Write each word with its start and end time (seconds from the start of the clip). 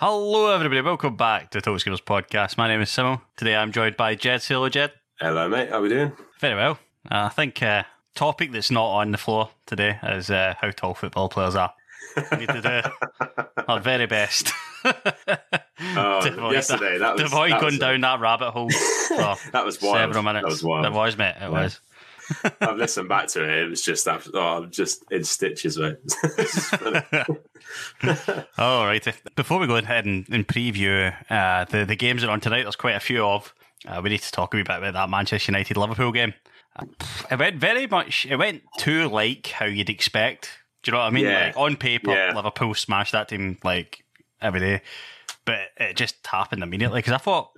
Hello, 0.00 0.54
everybody. 0.54 0.80
Welcome 0.80 1.16
back 1.16 1.50
to 1.50 1.58
the 1.58 1.62
Total 1.62 1.78
Skills 1.78 2.00
Podcast. 2.00 2.56
My 2.56 2.68
name 2.68 2.80
is 2.80 2.88
Simo. 2.90 3.20
Today 3.36 3.56
I'm 3.56 3.72
joined 3.72 3.96
by 3.96 4.14
Jed. 4.14 4.42
Say 4.42 4.54
hello, 4.54 4.68
Jed. 4.68 4.92
Hello, 5.20 5.48
mate. 5.48 5.70
How 5.70 5.78
are 5.78 5.82
we 5.82 5.88
doing? 5.88 6.12
Very 6.38 6.54
well. 6.54 6.78
Uh, 7.10 7.24
I 7.24 7.28
think 7.30 7.60
uh, 7.62 7.82
topic 8.14 8.52
that's 8.52 8.70
not 8.70 8.86
on 8.86 9.10
the 9.10 9.18
floor 9.18 9.50
today 9.66 9.98
is 10.04 10.30
uh, 10.30 10.54
how 10.60 10.70
tall 10.70 10.94
football 10.94 11.28
players 11.28 11.56
are. 11.56 11.72
We 12.30 12.38
need 12.38 12.48
to 12.50 12.62
do 12.62 13.44
our 13.68 13.80
very 13.80 14.06
best. 14.06 14.50
Oh, 15.80 16.50
yesterday, 16.50 16.98
that 16.98 17.12
was- 17.14 17.20
to 17.20 17.26
avoid 17.26 17.52
that 17.52 17.60
going 17.60 17.74
was, 17.74 17.78
down 17.78 18.00
that 18.00 18.18
rabbit 18.20 18.50
hole 18.50 18.68
for 19.08 19.36
That 19.52 19.64
was 19.64 19.80
wild. 19.80 19.96
several 19.96 20.22
minutes. 20.24 20.42
That 20.44 20.50
was 20.50 20.62
wild. 20.64 20.86
It 20.86 20.92
was, 20.92 21.16
mate. 21.16 21.34
It 21.40 21.50
was. 21.50 21.80
I've 22.60 22.76
listened 22.76 23.08
back 23.08 23.28
to 23.28 23.42
it. 23.44 23.64
It 23.64 23.70
was 23.70 23.82
just, 23.82 24.06
oh, 24.08 24.18
I'm 24.34 24.70
just 24.70 25.04
in 25.10 25.24
stitches, 25.24 25.78
mate. 25.78 25.96
It's 26.04 26.54
just 26.54 26.74
funny. 26.76 28.46
All 28.58 28.86
right. 28.86 29.06
Before 29.34 29.58
we 29.58 29.66
go 29.66 29.76
ahead 29.76 30.06
and, 30.06 30.26
and 30.30 30.46
preview 30.46 31.14
uh, 31.30 31.64
the 31.64 31.84
the 31.84 31.96
games 31.96 32.22
that 32.22 32.28
are 32.28 32.32
on 32.32 32.40
tonight, 32.40 32.62
there's 32.62 32.76
quite 32.76 32.96
a 32.96 33.00
few 33.00 33.24
of. 33.24 33.54
Uh, 33.86 34.00
we 34.02 34.10
need 34.10 34.22
to 34.22 34.32
talk 34.32 34.52
a 34.54 34.56
wee 34.56 34.62
bit 34.62 34.76
about 34.76 34.92
that 34.94 35.08
Manchester 35.10 35.52
United 35.52 35.76
Liverpool 35.76 36.12
game. 36.12 36.34
Uh, 36.76 36.84
It 37.30 37.38
went 37.38 37.56
very 37.56 37.86
much. 37.86 38.26
It 38.26 38.36
went 38.36 38.62
too 38.78 39.08
like 39.08 39.46
how 39.48 39.66
you'd 39.66 39.90
expect. 39.90 40.50
Do 40.82 40.90
you 40.90 40.92
know 40.92 40.98
what 41.00 41.06
I 41.06 41.10
mean? 41.10 41.24
Yeah. 41.24 41.46
Like 41.46 41.56
on 41.56 41.76
paper, 41.76 42.12
Yeah. 42.12 42.32
Liverpool 42.34 42.74
smashed 42.74 43.12
that 43.12 43.28
team 43.28 43.58
like 43.64 44.04
every 44.40 44.60
day, 44.60 44.80
but 45.48 45.60
it 45.78 45.96
just 45.96 46.14
happened 46.26 46.62
immediately 46.62 46.98
because 46.98 47.14
I 47.14 47.16
thought 47.16 47.52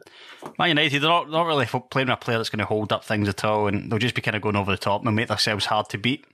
Man 0.60 0.68
United 0.68 1.02
they're 1.02 1.10
not 1.10 1.28
not 1.28 1.44
really 1.44 1.66
playing 1.66 2.08
a 2.08 2.16
player 2.16 2.38
that's 2.38 2.48
going 2.48 2.60
to 2.60 2.64
hold 2.64 2.92
up 2.92 3.04
things 3.04 3.28
at 3.28 3.44
all, 3.44 3.66
and 3.66 3.90
they'll 3.90 3.98
just 3.98 4.14
be 4.14 4.22
kind 4.22 4.36
of 4.36 4.42
going 4.42 4.54
over 4.54 4.70
the 4.70 4.78
top 4.78 5.04
and 5.04 5.16
make 5.16 5.26
themselves 5.26 5.64
hard 5.64 5.88
to 5.88 5.98
beat. 5.98 6.24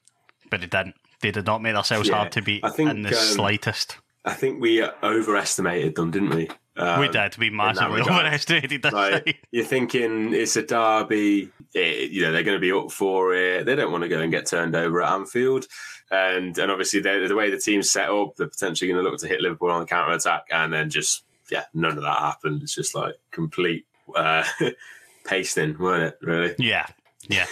But 0.50 0.61
they 0.61 0.67
didn't. 0.67 0.97
They 1.22 1.31
did 1.31 1.47
not 1.47 1.62
make 1.62 1.72
themselves 1.72 2.11
Yeah. 2.11 2.17
hard 2.17 2.33
to 2.33 2.43
beat 2.43 2.62
I 2.62 2.69
think, 2.69 2.91
in 2.91 3.00
the 3.00 3.09
um, 3.09 3.15
slightest. 3.15 3.97
I 4.27 4.34
think 4.34 4.61
we 4.61 4.84
overestimated 5.03 5.94
them, 5.94 6.11
didn't 6.11 6.34
we? 6.34 6.50
Um, 6.77 7.00
we 7.00 7.09
did. 7.09 7.39
We 7.39 7.49
massively 7.49 8.03
overestimated 8.03 8.83
this 8.83 8.93
Like, 8.93 9.38
you're 9.50 9.65
thinking 9.65 10.34
it's 10.34 10.56
a 10.56 10.62
derby, 10.62 11.50
it, 11.73 12.11
you 12.11 12.21
know, 12.21 12.33
they're 12.33 12.43
going 12.43 12.56
to 12.56 12.61
be 12.61 12.73
up 12.73 12.91
for 12.91 13.34
it. 13.34 13.65
They 13.65 13.77
don't 13.77 13.93
want 13.93 14.03
to 14.03 14.09
go 14.09 14.21
and 14.21 14.31
get 14.31 14.44
turned 14.44 14.77
over 14.77 15.00
at 15.00 15.11
Anfield. 15.11 15.67
And 16.11 16.56
and 16.59 16.71
obviously, 16.71 17.00
the 17.00 17.34
way 17.34 17.50
the 17.50 17.59
team's 17.59 17.91
set 17.91 18.11
up, 18.11 18.37
they're 18.37 18.47
potentially 18.47 18.91
going 18.93 19.03
to 19.03 19.09
look 19.11 19.19
to 19.21 19.27
hit 19.27 19.41
Liverpool 19.41 19.71
on 19.71 19.81
the 19.81 19.87
counter 19.87 20.12
attack. 20.12 20.44
And 20.50 20.71
then 20.71 20.91
just, 20.91 21.25
yeah, 21.51 21.65
none 21.75 21.97
of 21.97 22.03
that 22.03 22.19
happened. 22.19 22.62
It's 22.62 22.75
just 22.75 22.95
like 22.95 23.15
complete 23.31 23.87
uh, 24.15 24.45
pasting, 25.25 25.77
weren't 25.79 26.05
it, 26.05 26.19
really? 26.23 26.55
Yeah, 26.59 26.87
yeah. 27.29 27.47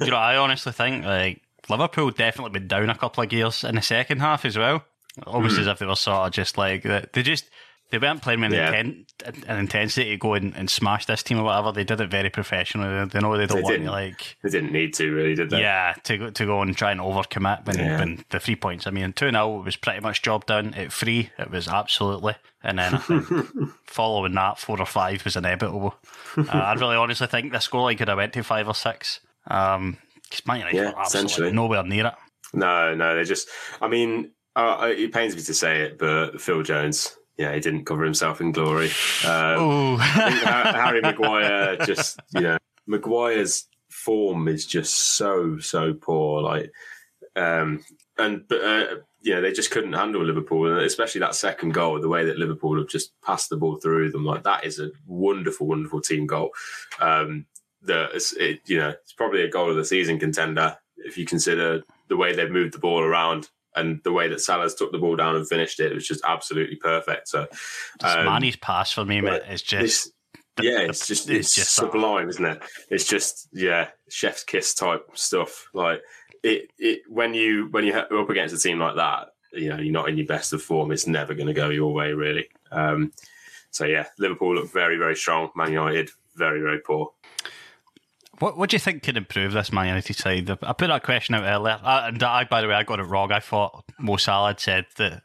you 0.00 0.10
know, 0.10 0.16
I 0.16 0.36
honestly 0.36 0.72
think 0.72 1.04
like 1.04 1.42
Liverpool 1.68 2.10
definitely 2.10 2.58
been 2.58 2.68
down 2.68 2.90
a 2.90 2.96
couple 2.96 3.22
of 3.22 3.30
gears 3.30 3.64
in 3.64 3.74
the 3.76 3.82
second 3.82 4.20
half 4.20 4.44
as 4.44 4.58
well. 4.58 4.84
Almost 5.26 5.58
as 5.58 5.68
if 5.68 5.78
they 5.78 5.86
were 5.86 5.94
sort 5.94 6.26
of 6.26 6.32
just 6.32 6.58
like 6.58 6.82
they 6.82 7.22
just 7.22 7.48
they 7.98 8.06
weren't 8.06 8.22
playing 8.22 8.40
with 8.40 8.52
an, 8.52 8.74
intent, 8.74 9.44
an 9.46 9.58
intensity 9.58 10.10
to 10.10 10.16
go 10.16 10.34
and, 10.34 10.54
and 10.56 10.68
smash 10.68 11.06
this 11.06 11.22
team 11.22 11.38
or 11.38 11.44
whatever. 11.44 11.72
They 11.72 11.84
did 11.84 12.00
it 12.00 12.10
very 12.10 12.30
professionally. 12.30 13.06
They 13.06 13.20
know 13.20 13.36
they 13.36 13.46
don't 13.46 13.58
They 13.58 13.62
want 13.62 13.82
to 13.84 13.90
like 13.90 14.36
They 14.42 14.50
didn't 14.50 14.72
need 14.72 14.94
to, 14.94 15.10
really, 15.12 15.34
did 15.34 15.50
they? 15.50 15.60
yeah 15.60 15.94
to 16.04 16.18
go 16.18 16.30
to 16.30 16.46
go 16.46 16.60
and 16.62 16.76
try 16.76 16.90
and 16.92 17.00
overcommit 17.00 17.66
when, 17.66 17.78
Yeah. 17.78 17.98
when 17.98 18.24
the 18.30 18.40
three 18.40 18.56
points. 18.56 18.86
I 18.86 18.90
mean, 18.90 19.12
two 19.12 19.30
0 19.30 19.62
was 19.62 19.76
pretty 19.76 20.00
much 20.00 20.22
job 20.22 20.46
done. 20.46 20.74
At 20.74 20.92
three, 20.92 21.30
it 21.38 21.50
was 21.50 21.68
absolutely, 21.68 22.34
and 22.62 22.78
then 22.78 22.94
I 22.94 22.98
think 22.98 23.26
following 23.86 24.34
that, 24.34 24.58
four 24.58 24.80
or 24.80 24.86
five 24.86 25.24
was 25.24 25.36
inevitable. 25.36 25.94
uh, 26.36 26.42
I 26.50 26.74
really 26.74 26.96
honestly 26.96 27.26
think 27.28 27.52
the 27.52 27.58
scoreline 27.58 27.98
could 27.98 28.08
have 28.08 28.18
went 28.18 28.32
to 28.34 28.42
five 28.42 28.66
or 28.68 28.74
six. 28.74 29.20
Um, 29.46 29.98
because 30.24 30.46
Man 30.46 30.58
United 30.58 30.76
Yeah, 30.76 30.90
were 30.90 30.98
absolutely 31.00 31.26
essentially. 31.28 31.52
nowhere 31.52 31.82
near 31.84 32.06
it. 32.06 32.14
No, 32.54 32.94
no, 32.94 33.14
they 33.14 33.24
just. 33.24 33.48
I 33.80 33.88
mean, 33.88 34.32
uh, 34.56 34.92
it 34.96 35.12
pains 35.12 35.34
me 35.36 35.42
to 35.42 35.54
say 35.54 35.82
it, 35.82 35.98
but 35.98 36.40
Phil 36.40 36.62
Jones, 36.62 37.16
yeah, 37.36 37.52
he 37.52 37.60
didn't 37.60 37.84
cover 37.84 38.04
himself 38.04 38.40
in 38.40 38.52
glory. 38.52 38.86
Um, 39.26 39.98
I 40.00 40.30
think 40.30 40.42
Ha- 40.42 40.72
Harry 40.84 41.00
Maguire 41.00 41.76
just, 41.84 42.20
you 42.32 42.40
know, 42.42 42.58
Maguire's 42.86 43.66
form 43.88 44.48
is 44.48 44.66
just 44.66 44.94
so 44.94 45.58
so 45.58 45.94
poor. 45.94 46.42
Like, 46.42 46.72
um, 47.36 47.84
and 48.18 48.46
but 48.48 48.62
uh, 48.62 48.86
you 49.20 49.34
know 49.34 49.40
they 49.40 49.52
just 49.52 49.70
couldn't 49.70 49.94
handle 49.94 50.24
Liverpool, 50.24 50.70
and 50.70 50.80
especially 50.80 51.20
that 51.20 51.34
second 51.34 51.74
goal, 51.74 52.00
the 52.00 52.08
way 52.08 52.24
that 52.24 52.38
Liverpool 52.38 52.78
have 52.78 52.88
just 52.88 53.12
passed 53.22 53.50
the 53.50 53.56
ball 53.56 53.76
through 53.76 54.10
them, 54.10 54.24
like 54.24 54.44
that 54.44 54.64
is 54.64 54.78
a 54.78 54.90
wonderful, 55.06 55.66
wonderful 55.66 56.00
team 56.00 56.26
goal. 56.26 56.50
Um, 57.00 57.46
that 57.82 58.10
it's, 58.14 58.32
it, 58.34 58.60
you 58.66 58.78
know, 58.78 58.90
it's 58.90 59.12
probably 59.12 59.42
a 59.42 59.50
goal 59.50 59.70
of 59.70 59.76
the 59.76 59.84
season 59.84 60.18
contender 60.18 60.76
if 60.96 61.18
you 61.18 61.26
consider 61.26 61.82
the 62.08 62.16
way 62.16 62.34
they've 62.34 62.50
moved 62.50 62.74
the 62.74 62.78
ball 62.78 63.02
around. 63.02 63.50
And 63.76 64.00
the 64.04 64.12
way 64.12 64.28
that 64.28 64.40
Salah's 64.40 64.74
took 64.74 64.92
the 64.92 64.98
ball 64.98 65.16
down 65.16 65.36
and 65.36 65.48
finished 65.48 65.80
it, 65.80 65.90
it 65.90 65.94
was 65.94 66.06
just 66.06 66.22
absolutely 66.24 66.76
perfect. 66.76 67.28
So, 67.28 67.46
um, 68.02 68.26
Manny's 68.26 68.56
pass 68.56 68.92
for 68.92 69.04
me, 69.04 69.20
mate, 69.20 69.42
is 69.50 69.62
just 69.62 70.12
yeah, 70.60 70.80
it's 70.80 71.06
just 71.06 71.28
it's, 71.28 71.48
it's 71.48 71.54
just 71.54 71.74
sublime, 71.74 72.28
isn't 72.28 72.44
it? 72.44 72.62
It's 72.88 73.04
just 73.04 73.48
yeah, 73.52 73.88
chef's 74.08 74.44
kiss 74.44 74.74
type 74.74 75.06
stuff. 75.14 75.66
Like 75.74 76.00
it, 76.42 76.70
it 76.78 77.02
when 77.08 77.34
you 77.34 77.68
when 77.70 77.84
you're 77.84 77.98
up 77.98 78.30
against 78.30 78.54
a 78.54 78.58
team 78.58 78.78
like 78.78 78.96
that, 78.96 79.28
you 79.52 79.70
know, 79.70 79.78
you're 79.78 79.92
not 79.92 80.08
in 80.08 80.16
your 80.16 80.26
best 80.26 80.52
of 80.52 80.62
form. 80.62 80.92
It's 80.92 81.06
never 81.06 81.34
going 81.34 81.48
to 81.48 81.54
go 81.54 81.70
your 81.70 81.92
way, 81.92 82.12
really. 82.12 82.48
Um, 82.70 83.12
so 83.70 83.84
yeah, 83.84 84.06
Liverpool 84.18 84.54
look 84.54 84.72
very 84.72 84.96
very 84.96 85.16
strong. 85.16 85.50
Man 85.56 85.72
United 85.72 86.10
very 86.36 86.60
very 86.60 86.80
poor. 86.80 87.12
What 88.38 88.56
What 88.56 88.70
do 88.70 88.74
you 88.74 88.80
think 88.80 89.02
can 89.02 89.16
improve 89.16 89.52
this 89.52 89.72
Man 89.72 89.86
United 89.86 90.14
side? 90.16 90.50
I 90.50 90.72
put 90.72 90.88
that 90.88 91.02
question 91.02 91.34
out 91.34 91.44
earlier, 91.44 91.78
I, 91.82 92.08
and 92.08 92.22
I, 92.22 92.44
by 92.44 92.60
the 92.60 92.68
way, 92.68 92.74
I 92.74 92.82
got 92.82 93.00
it 93.00 93.04
wrong. 93.04 93.32
I 93.32 93.40
thought 93.40 93.84
Mo 93.98 94.16
Salah 94.16 94.48
had 94.48 94.60
said 94.60 94.86
that 94.96 95.22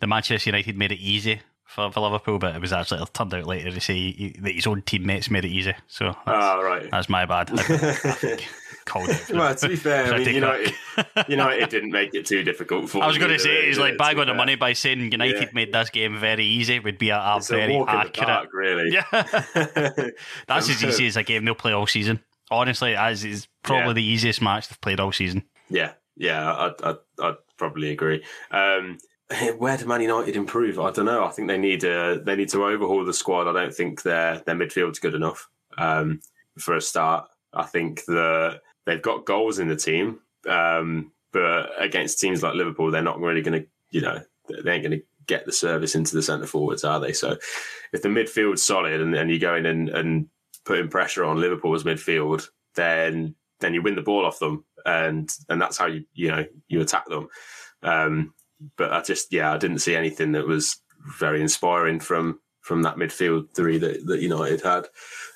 the 0.00 0.06
Manchester 0.06 0.50
United 0.50 0.76
made 0.76 0.92
it 0.92 0.98
easy 0.98 1.40
for, 1.64 1.90
for 1.90 2.00
Liverpool, 2.00 2.38
but 2.38 2.54
it 2.54 2.60
was 2.60 2.72
actually 2.72 3.02
it 3.02 3.14
turned 3.14 3.32
out 3.34 3.46
later 3.46 3.70
to 3.70 3.80
say 3.80 3.94
he, 3.94 4.36
that 4.40 4.52
his 4.54 4.66
own 4.66 4.82
teammates 4.82 5.30
made 5.30 5.44
it 5.44 5.48
easy. 5.50 5.74
So 5.88 6.06
that's, 6.06 6.18
Ah, 6.26 6.60
right. 6.60 6.90
that's 6.90 7.08
my 7.08 7.24
bad. 7.26 7.50
I, 7.50 7.54
I 7.54 7.92
think 7.94 8.48
called 8.84 9.08
it. 9.10 9.30
well, 9.30 9.54
to 9.54 9.68
be 9.68 9.76
fair, 9.76 10.12
I 10.12 10.18
mean, 10.18 10.34
United. 10.34 10.74
United 11.28 11.68
didn't 11.70 11.92
make 11.92 12.12
it 12.14 12.26
too 12.26 12.42
difficult 12.42 12.90
for. 12.90 13.02
I 13.02 13.06
was 13.06 13.16
going 13.16 13.30
to 13.30 13.38
say 13.38 13.66
he's 13.66 13.78
like 13.78 13.96
bag 13.96 14.18
on 14.18 14.26
the 14.26 14.34
money 14.34 14.56
by 14.56 14.72
saying 14.72 15.12
United 15.12 15.40
Yeah. 15.40 15.48
made 15.54 15.72
this 15.72 15.88
game 15.90 16.18
very 16.18 16.44
easy 16.44 16.80
would 16.80 16.98
be 16.98 17.10
a, 17.10 17.16
a 17.16 17.36
a 17.36 17.40
very 17.40 17.78
the 17.78 17.84
accurate. 17.88 18.28
park, 18.28 18.48
really. 18.52 18.90
Yeah, 18.92 19.04
that's 20.48 20.68
as 20.68 20.82
easy 20.84 21.06
as 21.06 21.16
a 21.16 21.22
game 21.22 21.44
they'll 21.44 21.54
play 21.54 21.72
all 21.72 21.86
season. 21.86 22.20
Honestly, 22.52 22.94
as 22.94 23.24
is 23.24 23.48
probably 23.62 23.88
Yeah. 23.88 23.92
the 23.94 24.04
easiest 24.04 24.42
match 24.42 24.68
they've 24.68 24.80
played 24.80 25.00
all 25.00 25.12
season. 25.12 25.42
Yeah, 25.68 25.92
yeah, 26.16 26.52
I'd, 26.54 26.82
I'd, 26.82 26.96
I'd 27.22 27.36
probably 27.56 27.90
agree. 27.90 28.24
Um, 28.50 28.98
where 29.58 29.76
do 29.76 29.86
Man 29.86 30.02
United 30.02 30.36
improve? 30.36 30.78
I 30.78 30.90
don't 30.90 31.06
know. 31.06 31.24
I 31.24 31.30
think 31.30 31.48
they 31.48 31.58
need 31.58 31.84
uh, 31.84 32.18
they 32.24 32.36
need 32.36 32.50
to 32.50 32.64
overhaul 32.64 33.04
the 33.04 33.14
squad. 33.14 33.48
I 33.48 33.52
don't 33.52 33.74
think 33.74 34.02
their 34.02 34.38
their 34.40 34.54
midfield's 34.54 34.98
good 34.98 35.14
enough 35.14 35.48
um, 35.78 36.20
for 36.58 36.76
a 36.76 36.80
start. 36.80 37.28
I 37.54 37.64
think 37.64 38.04
that 38.06 38.60
they've 38.84 39.00
got 39.00 39.24
goals 39.26 39.58
in 39.58 39.68
the 39.68 39.76
team, 39.76 40.18
um, 40.48 41.12
but 41.32 41.70
against 41.78 42.18
teams 42.20 42.42
like 42.42 42.54
Liverpool, 42.54 42.90
they're 42.90 43.02
not 43.02 43.20
really 43.20 43.42
going 43.42 43.62
to, 43.62 43.66
you 43.90 44.00
know, 44.02 44.20
they 44.48 44.72
ain't 44.72 44.82
going 44.84 44.98
to 44.98 45.02
get 45.26 45.46
the 45.46 45.52
service 45.52 45.94
into 45.94 46.14
the 46.14 46.22
centre 46.22 46.46
forwards, 46.46 46.82
are 46.84 46.98
they? 47.00 47.12
So 47.12 47.36
if 47.92 48.02
the 48.02 48.08
midfield's 48.08 48.62
solid 48.62 49.00
and, 49.00 49.14
and 49.14 49.30
you 49.30 49.38
go 49.38 49.54
in 49.54 49.66
and, 49.66 49.88
and 49.90 50.28
putting 50.64 50.88
pressure 50.88 51.24
on 51.24 51.40
Liverpool's 51.40 51.84
midfield, 51.84 52.48
then 52.74 53.34
then 53.60 53.74
you 53.74 53.82
win 53.82 53.94
the 53.94 54.02
ball 54.02 54.26
off 54.26 54.38
them, 54.38 54.64
and 54.84 55.30
and 55.48 55.60
that's 55.60 55.78
how 55.78 55.86
you 55.86 56.04
you 56.14 56.28
know 56.28 56.44
you 56.68 56.80
attack 56.80 57.06
them. 57.08 57.28
Um, 57.82 58.34
but 58.76 58.92
I 58.92 59.02
just 59.02 59.32
yeah, 59.32 59.52
I 59.52 59.58
didn't 59.58 59.78
see 59.78 59.96
anything 59.96 60.32
that 60.32 60.46
was 60.46 60.80
very 61.18 61.40
inspiring 61.40 62.00
from 62.00 62.40
from 62.60 62.82
that 62.82 62.96
midfield 62.96 63.54
three 63.54 63.78
that, 63.78 64.06
that 64.06 64.20
United 64.20 64.62
had. 64.62 64.84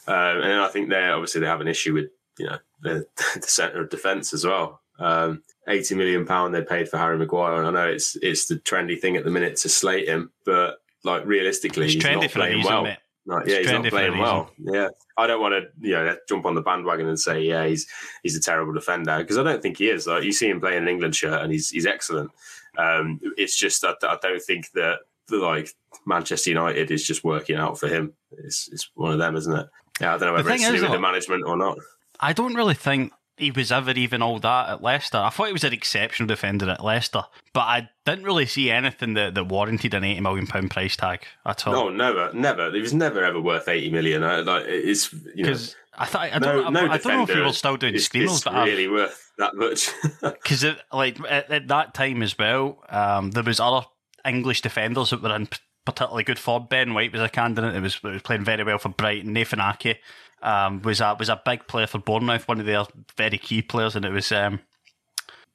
Um, 0.07 0.43
and 0.43 0.61
I 0.61 0.69
think 0.69 0.89
they 0.89 1.03
obviously 1.09 1.41
they 1.41 1.49
have 1.49 1.61
an 1.61 1.69
issue 1.69 1.95
with 1.95 2.07
you 2.39 2.47
know 2.47 2.59
the, 2.83 3.07
the 3.35 3.47
centre 3.47 3.83
of 3.83 3.91
defence 3.91 4.33
as 4.33 4.45
well. 4.45 4.81
Um, 4.99 5.43
Eighty 5.69 5.97
million 5.97 6.25
pound 6.25 6.55
they 6.55 6.63
paid 6.63 6.89
for 6.89 6.97
Harry 6.97 7.19
Maguire, 7.19 7.57
and 7.57 7.67
I 7.67 7.71
know 7.71 7.89
it's 7.89 8.17
it's 8.23 8.47
the 8.47 8.55
trendy 8.55 8.99
thing 8.99 9.17
at 9.17 9.25
the 9.25 9.33
minute 9.33 9.57
to 9.57 9.69
slate 9.69 10.09
him, 10.09 10.31
but 10.45 10.79
like 11.03 11.27
realistically, 11.27 11.87
it's 11.87 11.95
he's 11.95 12.05
trendy 12.05 12.23
not 12.23 12.31
playing 12.31 12.57
reason, 12.59 12.73
well. 12.73 12.97
Yeah, 13.29 13.59
he's 13.59 13.67
not 13.67 13.83
trendy 13.83 13.83
for 13.83 13.87
a 13.87 13.91
playing 13.91 14.19
well. 14.19 14.51
Yeah, 14.59 14.89
I 15.17 15.27
don't 15.27 15.41
want 15.41 15.55
to, 15.55 15.69
you 15.81 15.95
know, 15.95 16.17
jump 16.29 16.47
on 16.47 16.55
the 16.55 16.63
bandwagon 16.63 17.09
and 17.09 17.19
say, 17.19 17.43
yeah, 17.43 17.67
he's 17.67 17.87
he's 18.23 18.37
a 18.37 18.41
terrible 18.41 18.73
defender 18.73 19.19
because 19.19 19.39
I 19.39 19.43
don't 19.43 19.61
think 19.61 19.79
he 19.79 19.89
is. 19.89 20.07
Like 20.07 20.23
you 20.23 20.33
see 20.33 20.49
him 20.49 20.61
playing 20.61 20.83
an 20.83 20.89
England 20.89 21.17
shirt, 21.17 21.43
and 21.43 21.53
he's 21.53 21.71
he's 21.71 21.87
excellent. 21.87 22.31
Um, 22.79 23.21
it's 23.37 23.57
just 23.57 23.83
that 23.83 23.97
I 24.03 24.19
don't 24.23 24.43
think 24.43 24.71
that 24.73 24.99
the, 25.29 25.39
like 25.39 25.75
Manchester 26.05 26.51
United 26.51 26.91
is 26.91 27.05
just 27.07 27.25
working 27.25 27.57
out 27.57 27.79
for 27.79 27.89
him. 27.89 28.13
It's 28.39 28.69
it's 28.71 28.91
one 28.95 29.13
of 29.13 29.19
them, 29.19 29.37
isn't 29.37 29.53
it? 29.53 29.67
Yeah, 30.01 30.15
I 30.15 30.19
don't 30.19 30.29
know 30.29 30.35
whether 30.35 30.51
it's 30.51 30.65
to 30.65 30.77
do 30.77 30.83
with 30.83 30.93
the 30.93 31.01
management 31.01 31.45
or 31.45 31.57
not. 31.57 31.79
I 32.21 32.33
don't 32.33 32.55
really 32.55 32.75
think 32.75 33.13
he 33.37 33.51
was 33.51 33.71
ever 33.71 33.91
even 33.91 34.23
all 34.23 34.39
that 34.41 34.69
at 34.69 34.83
Leicester. 34.83 35.19
I 35.19 35.31
thought 35.31 35.49
he 35.49 35.53
was 35.53 35.65
an 35.65 35.73
exceptional 35.73 36.27
defender 36.27 36.69
at 36.71 36.83
Leicester, 36.83 37.25
but 37.53 37.61
I 37.61 37.91
didn't 38.05 38.25
really 38.25 38.47
see 38.47 38.71
anything 38.71 39.15
that, 39.15 39.35
that 39.35 39.45
warranted 39.45 39.95
an 39.95 40.05
eighty 40.05 40.21
million 40.21 40.47
pound 40.47 40.71
price 40.71 40.97
tag 40.97 41.25
at 41.45 41.67
all. 41.67 41.73
No, 41.73 41.89
never, 41.91 42.33
never. 42.33 42.71
He 42.73 42.81
was 42.81 42.95
never 42.95 43.23
ever 43.23 43.41
worth 43.41 43.69
eighty 43.69 43.91
million. 43.91 44.23
I, 44.23 44.41
like 44.41 44.65
it's 44.67 45.13
you 45.35 45.45
know, 45.45 45.57
I 45.99 46.07
thought 46.07 46.33
I 46.33 46.39
no, 46.39 46.63
don't, 46.63 46.73
no 46.73 46.81
I, 46.81 46.93
I 46.95 46.99
don't 46.99 47.13
know 47.13 47.23
if 47.23 47.35
we 47.35 47.43
were 47.43 47.53
still 47.53 47.77
doing 47.77 47.95
is, 47.95 48.07
screamers, 48.07 48.37
is 48.37 48.45
but 48.45 48.55
I've- 48.55 48.71
really 48.71 48.89
worth 48.89 49.33
that 49.39 49.55
much. 49.55 49.91
because 50.23 50.65
like 50.93 51.21
at, 51.29 51.51
at 51.51 51.69
that 51.69 51.95
time 51.95 52.23
as 52.23 52.39
well, 52.39 52.83
um, 52.89 53.33
there 53.33 53.43
was 53.43 53.61
other 53.61 53.87
English 54.25 54.63
defenders 54.63 55.11
that 55.11 55.23
were 55.23 55.35
in 55.35 55.49
particularly 55.85 56.25
good 56.25 56.39
form. 56.39 56.67
Ben 56.69 56.95
White 56.95 57.13
was 57.13 57.23
a 57.23 57.29
candidate. 57.29 57.75
It 57.75 57.81
was, 57.81 58.03
was 58.03 58.23
playing 58.23 58.45
very 58.45 58.65
well 58.65 58.79
for 58.79 58.89
Brighton. 58.89 59.33
Nathan 59.33 59.61
Ake 59.61 60.01
um, 60.43 60.83
was 60.83 61.01
a 61.01 61.17
was 61.19 61.29
a 61.29 61.41
big 61.45 61.67
player 61.67 61.87
for 61.87 61.99
Bournemouth, 61.99 62.47
one 62.49 62.61
of 62.61 62.67
their 62.67 62.85
very 63.17 63.39
key 63.39 63.63
players, 63.63 63.97
and 63.97 64.05
it 64.05 64.13
was. 64.13 64.31
Um, 64.33 64.61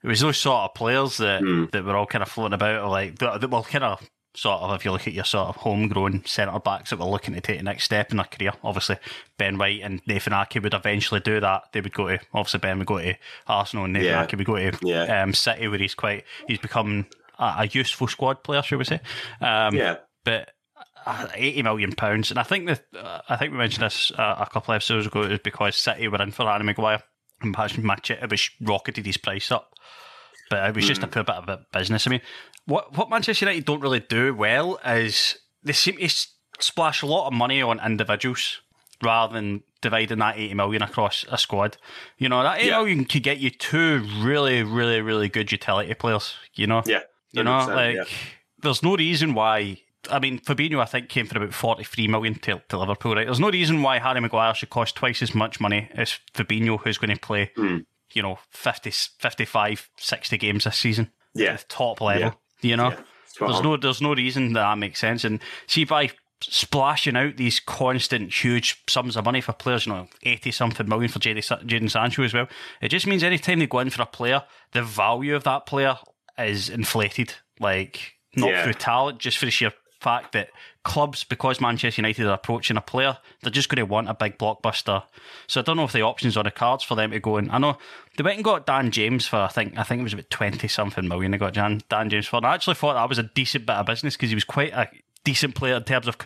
it 0.03 0.07
was 0.07 0.21
those 0.21 0.37
sort 0.39 0.61
of 0.63 0.73
players 0.73 1.17
that, 1.17 1.41
Hmm. 1.41 1.65
that 1.73 1.83
were 1.85 1.95
all 1.95 2.07
kind 2.07 2.23
of 2.23 2.27
floating 2.27 2.53
about, 2.55 2.89
like 2.89 3.19
that, 3.19 3.39
that 3.39 3.51
were 3.51 3.61
kind 3.61 3.83
of 3.83 4.01
sort 4.33 4.59
of, 4.61 4.73
if 4.73 4.83
you 4.83 4.91
look 4.91 5.05
at 5.07 5.13
your 5.13 5.23
sort 5.25 5.47
of 5.49 5.57
homegrown 5.57 6.25
centre 6.25 6.57
backs 6.57 6.89
that 6.89 6.97
were 6.97 7.05
looking 7.05 7.35
to 7.35 7.41
take 7.41 7.59
the 7.59 7.63
next 7.63 7.83
step 7.83 8.09
in 8.09 8.17
their 8.17 8.25
career. 8.25 8.51
Obviously, 8.63 8.97
Ben 9.37 9.59
White 9.59 9.81
and 9.83 10.01
Nathan 10.07 10.33
Ake 10.33 10.59
would 10.63 10.73
eventually 10.73 11.19
do 11.19 11.39
that. 11.39 11.65
They 11.71 11.81
would 11.81 11.93
go 11.93 12.07
to 12.07 12.19
obviously 12.33 12.61
Ben 12.61 12.79
would 12.79 12.87
go 12.87 12.97
to 12.97 13.13
Arsenal 13.45 13.83
and 13.85 13.93
Nathan 13.93 14.07
Yeah. 14.09 14.23
Ake 14.23 14.31
would 14.37 14.45
go 14.47 14.55
to 14.55 14.75
Yeah. 14.81 15.21
um, 15.21 15.35
City, 15.35 15.67
where 15.67 15.77
he's 15.77 15.93
quite 15.93 16.23
he's 16.47 16.57
become 16.57 17.05
a, 17.37 17.55
a 17.59 17.67
useful 17.67 18.07
squad 18.07 18.41
player, 18.43 18.63
shall 18.63 18.79
we 18.79 18.85
say? 18.85 19.01
Um, 19.39 19.75
yeah, 19.75 19.97
but 20.23 20.49
eighty 21.35 21.63
million 21.63 21.91
pounds, 21.93 22.29
and 22.31 22.39
I 22.39 22.43
think 22.43 22.67
that 22.67 22.83
uh, 22.95 23.21
I 23.29 23.35
think 23.37 23.51
we 23.51 23.57
mentioned 23.57 23.85
this 23.85 24.11
uh, 24.17 24.35
a 24.39 24.45
couple 24.49 24.73
of 24.73 24.77
episodes 24.77 25.07
ago. 25.07 25.23
It 25.23 25.29
was 25.31 25.39
because 25.39 25.75
City 25.75 26.07
were 26.07 26.21
in 26.21 26.31
for 26.31 26.45
Harry 26.45 26.63
Maguire, 26.63 27.01
and 27.41 27.53
perhaps 27.53 27.77
Manchester 27.77 28.27
was 28.29 28.49
rocketed 28.61 29.05
his 29.05 29.17
price 29.17 29.51
up. 29.51 29.73
But 30.49 30.69
it 30.69 30.75
was 30.75 30.85
just 30.87 31.01
a 31.03 31.07
Mm. 31.07 31.11
poor 31.11 31.23
bit 31.23 31.35
of 31.35 31.49
a 31.49 31.65
business. 31.71 32.05
I 32.07 32.09
mean, 32.11 32.21
what 32.65 32.95
what 32.97 33.09
Manchester 33.09 33.45
United 33.45 33.65
don't 33.65 33.79
really 33.81 34.01
do 34.01 34.33
well 34.33 34.79
is 34.85 35.37
they 35.63 35.73
seem 35.73 35.97
to 35.97 36.09
splash 36.59 37.01
a 37.01 37.05
lot 37.07 37.27
of 37.27 37.33
money 37.33 37.61
on 37.61 37.79
individuals 37.85 38.61
rather 39.01 39.33
than 39.33 39.63
dividing 39.81 40.19
that 40.19 40.37
80 40.37 40.53
million 40.53 40.83
across 40.83 41.25
a 41.31 41.37
squad. 41.37 41.77
You 42.19 42.29
know, 42.29 42.43
that 42.43 42.59
80 42.59 42.67
Yeah. 42.67 42.77
million 42.77 43.05
could 43.05 43.23
get 43.23 43.39
you 43.39 43.49
two 43.49 44.05
really, 44.19 44.61
really, 44.61 45.01
really 45.01 45.27
good 45.27 45.51
utility 45.51 45.93
players, 45.95 46.35
you 46.53 46.67
know? 46.67 46.83
yeah. 46.85 46.99
You 47.31 47.43
know, 47.43 47.65
like 47.65 47.95
yeah. 47.95 48.03
there's 48.61 48.83
no 48.83 48.95
reason 48.95 49.33
why. 49.33 49.79
I 50.09 50.19
mean, 50.19 50.39
Fabinho, 50.39 50.79
I 50.79 50.85
think, 50.85 51.09
came 51.09 51.27
for 51.27 51.37
about 51.37 51.53
43 51.53 52.07
million 52.07 52.35
to, 52.39 52.61
to 52.69 52.77
Liverpool, 52.79 53.15
right? 53.15 53.25
There's 53.27 53.39
no 53.39 53.49
reason 53.51 53.81
why 53.83 53.99
Harry 53.99 54.19
Maguire 54.19 54.53
should 54.55 54.69
cost 54.71 54.95
twice 54.95 55.21
as 55.21 55.35
much 55.35 55.59
money 55.59 55.89
as 55.93 56.17
Fabinho, 56.33 56.79
who's 56.79 56.97
going 56.97 57.13
to 57.13 57.19
play, 57.19 57.51
Hmm. 57.55 57.77
you 58.13 58.21
know, 58.23 58.39
50, 58.49 58.89
55, 58.89 59.89
60 59.97 60.37
games 60.37 60.63
this 60.63 60.77
season. 60.77 61.11
Yeah. 61.33 61.57
Top 61.69 62.01
level, 62.01 62.33
you 62.61 62.75
know? 62.77 62.89
Yeah. 62.89 62.99
There's 63.39 63.55
on. 63.57 63.63
no, 63.63 63.77
there's 63.77 64.01
no 64.01 64.13
reason 64.13 64.53
that, 64.53 64.61
that 64.61 64.77
makes 64.77 64.99
sense. 64.99 65.23
And 65.23 65.39
see, 65.67 65.85
by 65.85 66.11
splashing 66.41 67.15
out 67.15 67.37
these 67.37 67.59
constant 67.59 68.33
huge 68.43 68.81
sums 68.89 69.15
of 69.15 69.25
money 69.25 69.41
for 69.41 69.53
players, 69.53 69.85
you 69.85 69.93
know, 69.93 70.07
80 70.23 70.51
something 70.51 70.89
million 70.89 71.09
for 71.09 71.19
Jadon 71.19 71.89
Sancho 71.91 72.23
as 72.23 72.33
well, 72.33 72.47
it 72.81 72.89
just 72.89 73.07
means 73.07 73.23
anytime 73.23 73.59
they 73.59 73.67
go 73.67 73.79
in 73.79 73.89
for 73.89 74.01
a 74.01 74.05
player, 74.07 74.43
the 74.73 74.81
value 74.83 75.35
of 75.35 75.43
that 75.43 75.65
player 75.65 75.97
is 76.37 76.69
inflated. 76.69 77.35
Like, 77.59 78.15
not 78.35 78.49
Yeah. 78.49 78.63
through 78.63 78.73
talent, 78.73 79.19
just 79.19 79.37
for 79.37 79.45
the 79.45 79.51
sheer 79.51 79.71
fact 80.01 80.31
that 80.33 80.49
clubs, 80.83 81.23
because 81.23 81.61
Manchester 81.61 82.01
United 82.01 82.25
are 82.25 82.33
approaching 82.33 82.75
a 82.75 82.81
player, 82.81 83.17
they're 83.41 83.51
just 83.51 83.69
going 83.69 83.77
to 83.77 83.85
want 83.85 84.09
a 84.09 84.13
big 84.13 84.37
blockbuster. 84.37 85.03
So 85.47 85.61
I 85.61 85.63
don't 85.63 85.77
know 85.77 85.83
if 85.83 85.91
the 85.91 86.01
options 86.01 86.35
on 86.35 86.45
the 86.45 86.51
cards 86.51 86.83
for 86.83 86.95
them 86.95 87.11
to 87.11 87.19
go 87.19 87.37
in. 87.37 87.51
I 87.51 87.59
know 87.59 87.77
they 88.17 88.23
went 88.23 88.37
and 88.37 88.43
got 88.43 88.65
Dan 88.65 88.91
James 88.91 89.27
for 89.27 89.37
I 89.37 89.47
think 89.47 89.77
I 89.77 89.83
think 89.83 90.01
it 90.01 90.03
was 90.03 90.13
about 90.13 90.29
twenty 90.29 90.67
something 90.67 91.07
million. 91.07 91.31
They 91.31 91.37
got 91.37 91.53
Dan 91.53 91.81
Dan 91.87 92.09
James 92.09 92.27
for. 92.27 92.37
And 92.37 92.45
I 92.45 92.55
actually 92.55 92.75
thought 92.75 92.95
that 92.95 93.09
was 93.09 93.19
a 93.19 93.23
decent 93.23 93.65
bit 93.65 93.75
of 93.75 93.85
business 93.85 94.15
because 94.15 94.29
he 94.29 94.35
was 94.35 94.43
quite 94.43 94.73
a 94.73 94.89
decent 95.23 95.53
player 95.55 95.75
in 95.75 95.83
terms 95.83 96.07
of 96.07 96.17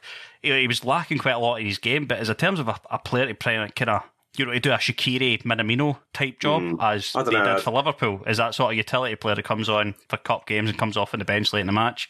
he 0.41 0.67
was 0.67 0.85
lacking 0.85 1.17
quite 1.17 1.33
a 1.35 1.39
lot 1.39 1.57
in 1.57 1.65
his 1.65 1.77
game, 1.77 2.05
but 2.05 2.17
as 2.17 2.29
in 2.29 2.35
terms 2.35 2.59
of 2.59 2.67
a, 2.67 2.79
a 2.89 2.99
player 2.99 3.27
to 3.27 3.35
play 3.35 3.55
kind 3.75 3.89
of 3.89 4.03
you 4.39 4.45
know 4.45 4.51
to 4.53 4.59
do 4.59 4.71
a 4.71 4.77
Shaqiri 4.77 5.43
Minamino 5.43 5.97
type 6.13 6.39
job 6.39 6.77
as 6.81 7.11
Hmm. 7.13 7.23
They 7.25 7.31
know. 7.31 7.55
did 7.55 7.63
for 7.63 7.71
Liverpool, 7.71 8.21
is 8.27 8.37
that 8.37 8.55
sort 8.55 8.71
of 8.73 8.77
utility 8.77 9.15
player 9.15 9.35
that 9.35 9.43
comes 9.45 9.69
on 9.69 9.95
for 10.09 10.17
cup 10.17 10.45
games 10.47 10.69
and 10.69 10.77
comes 10.79 10.97
off 10.97 11.13
in 11.13 11.19
the 11.19 11.25
bench 11.25 11.53
late 11.53 11.61
in 11.61 11.67
the 11.67 11.73
match. 11.73 12.09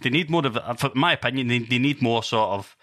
They 0.00 0.10
need 0.10 0.30
more 0.30 0.44
of, 0.46 0.58
for 0.78 0.90
my 0.94 1.12
opinion, 1.12 1.48
they, 1.48 1.58
they 1.60 1.78
need 1.78 2.02
more 2.02 2.22
sort 2.22 2.50
of 2.50 2.76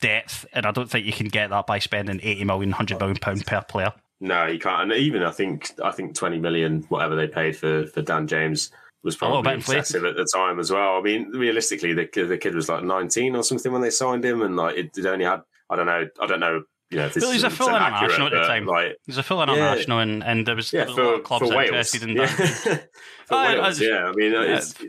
depth, 0.00 0.46
and 0.52 0.66
I 0.66 0.70
don't 0.72 0.90
think 0.90 1.06
you 1.06 1.12
can 1.12 1.28
get 1.28 1.50
that 1.50 1.66
by 1.66 1.78
spending 1.78 2.20
80 2.22 2.44
million, 2.44 2.70
100 2.70 2.98
million 3.00 3.16
pound 3.18 3.46
per 3.46 3.62
player. 3.62 3.92
No, 4.20 4.46
you 4.46 4.58
can't. 4.58 4.90
And 4.90 4.92
even 5.00 5.22
I 5.22 5.30
think 5.30 5.72
I 5.84 5.90
think 5.90 6.14
twenty 6.14 6.38
million, 6.38 6.84
whatever 6.88 7.14
they 7.16 7.26
paid 7.28 7.54
for 7.56 7.86
for 7.86 8.00
Dan 8.00 8.26
James, 8.26 8.70
was 9.04 9.14
probably 9.14 9.54
excessive 9.54 10.04
at 10.06 10.16
the 10.16 10.26
time 10.34 10.58
as 10.58 10.70
well. 10.70 10.96
I 10.96 11.02
mean, 11.02 11.28
realistically, 11.32 11.92
the 11.92 12.06
kid- 12.06 12.28
the 12.28 12.38
kid 12.38 12.54
was 12.54 12.68
like 12.70 12.82
nineteen 12.82 13.36
or 13.36 13.42
something 13.42 13.70
when 13.72 13.82
they 13.82 13.90
signed 13.90 14.24
him, 14.24 14.40
and 14.40 14.56
like 14.56 14.76
it, 14.76 14.96
it 14.96 15.04
only 15.04 15.26
had 15.26 15.42
I 15.68 15.76
don't 15.76 15.84
know, 15.86 16.08
I 16.18 16.26
don't 16.26 16.40
know, 16.40 16.62
you 16.90 16.98
know, 16.98 17.06
if 17.06 17.14
he's 17.14 17.42
a 17.42 17.50
full 17.50 17.68
100% 17.68 17.76
international 17.76 18.26
at 18.28 18.32
the 18.32 18.46
time. 18.46 18.66
Like, 18.66 18.96
He's 19.06 19.18
a 19.18 19.22
full 19.22 19.42
international, 19.42 19.98
and, 19.98 20.22
and 20.22 20.46
there 20.46 20.54
was 20.54 20.72
yeah, 20.72 20.84
a 20.84 20.86
lot 20.86 20.94
for, 20.94 21.14
of 21.14 21.24
clubs 21.24 21.50
interested 21.50 22.02
in 22.04 22.10
yeah. 22.10 22.26
that. 22.26 22.88
for 23.26 23.34
I- 23.34 23.54
I 23.54 23.54
Wales, 23.54 23.78
just- 23.78 23.90
yeah. 23.90 24.04
I 24.04 24.12
mean, 24.12 24.32
Yeah, 24.32 24.40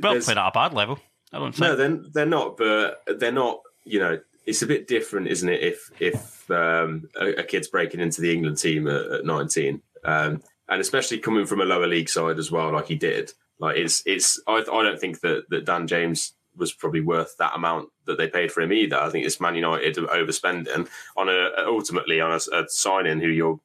there's- 0.01 0.25
played 0.25 0.37
at 0.37 0.47
a 0.47 0.51
bad 0.51 0.73
level. 0.73 0.99
I 1.33 1.39
don't 1.39 1.51
think. 1.53 1.61
no, 1.61 1.75
they're 1.75 1.99
they're 2.13 2.25
not, 2.25 2.57
but 2.57 3.03
they're 3.19 3.31
not. 3.31 3.59
You 3.83 3.99
know, 3.99 4.19
it's 4.45 4.61
a 4.61 4.67
bit 4.67 4.87
different, 4.87 5.27
isn't 5.27 5.49
it? 5.49 5.61
If 5.61 5.91
if 5.99 6.49
um, 6.49 7.09
a, 7.19 7.39
a 7.39 7.43
kid's 7.43 7.67
breaking 7.67 7.99
into 7.99 8.21
the 8.21 8.33
England 8.33 8.57
team 8.57 8.87
at, 8.87 9.05
at 9.11 9.25
nineteen, 9.25 9.81
um, 10.05 10.41
and 10.69 10.79
especially 10.79 11.17
coming 11.19 11.45
from 11.45 11.59
a 11.59 11.65
lower 11.65 11.87
league 11.87 12.07
side 12.09 12.39
as 12.39 12.49
well, 12.49 12.71
like 12.71 12.87
he 12.87 12.95
did. 12.95 13.33
Like 13.59 13.75
it's 13.75 14.03
it's. 14.05 14.41
I, 14.47 14.59
I 14.59 14.63
don't 14.83 14.99
think 14.99 15.19
that 15.19 15.43
that 15.49 15.65
Dan 15.65 15.85
James 15.87 16.33
was 16.57 16.73
probably 16.73 17.01
worth 17.01 17.35
that 17.37 17.55
amount 17.55 17.89
that 18.05 18.17
they 18.17 18.27
paid 18.27 18.51
for 18.51 18.61
him 18.61 18.73
either. 18.73 18.97
I 18.97 19.09
think 19.09 19.25
it's 19.25 19.39
Man 19.39 19.55
United 19.55 19.95
overspending 19.95 20.87
on 21.15 21.29
a 21.29 21.49
ultimately 21.65 22.19
on 22.19 22.31
a, 22.31 22.39
a 22.55 22.65
signing 22.67 23.19
who 23.19 23.27
you're 23.27 23.59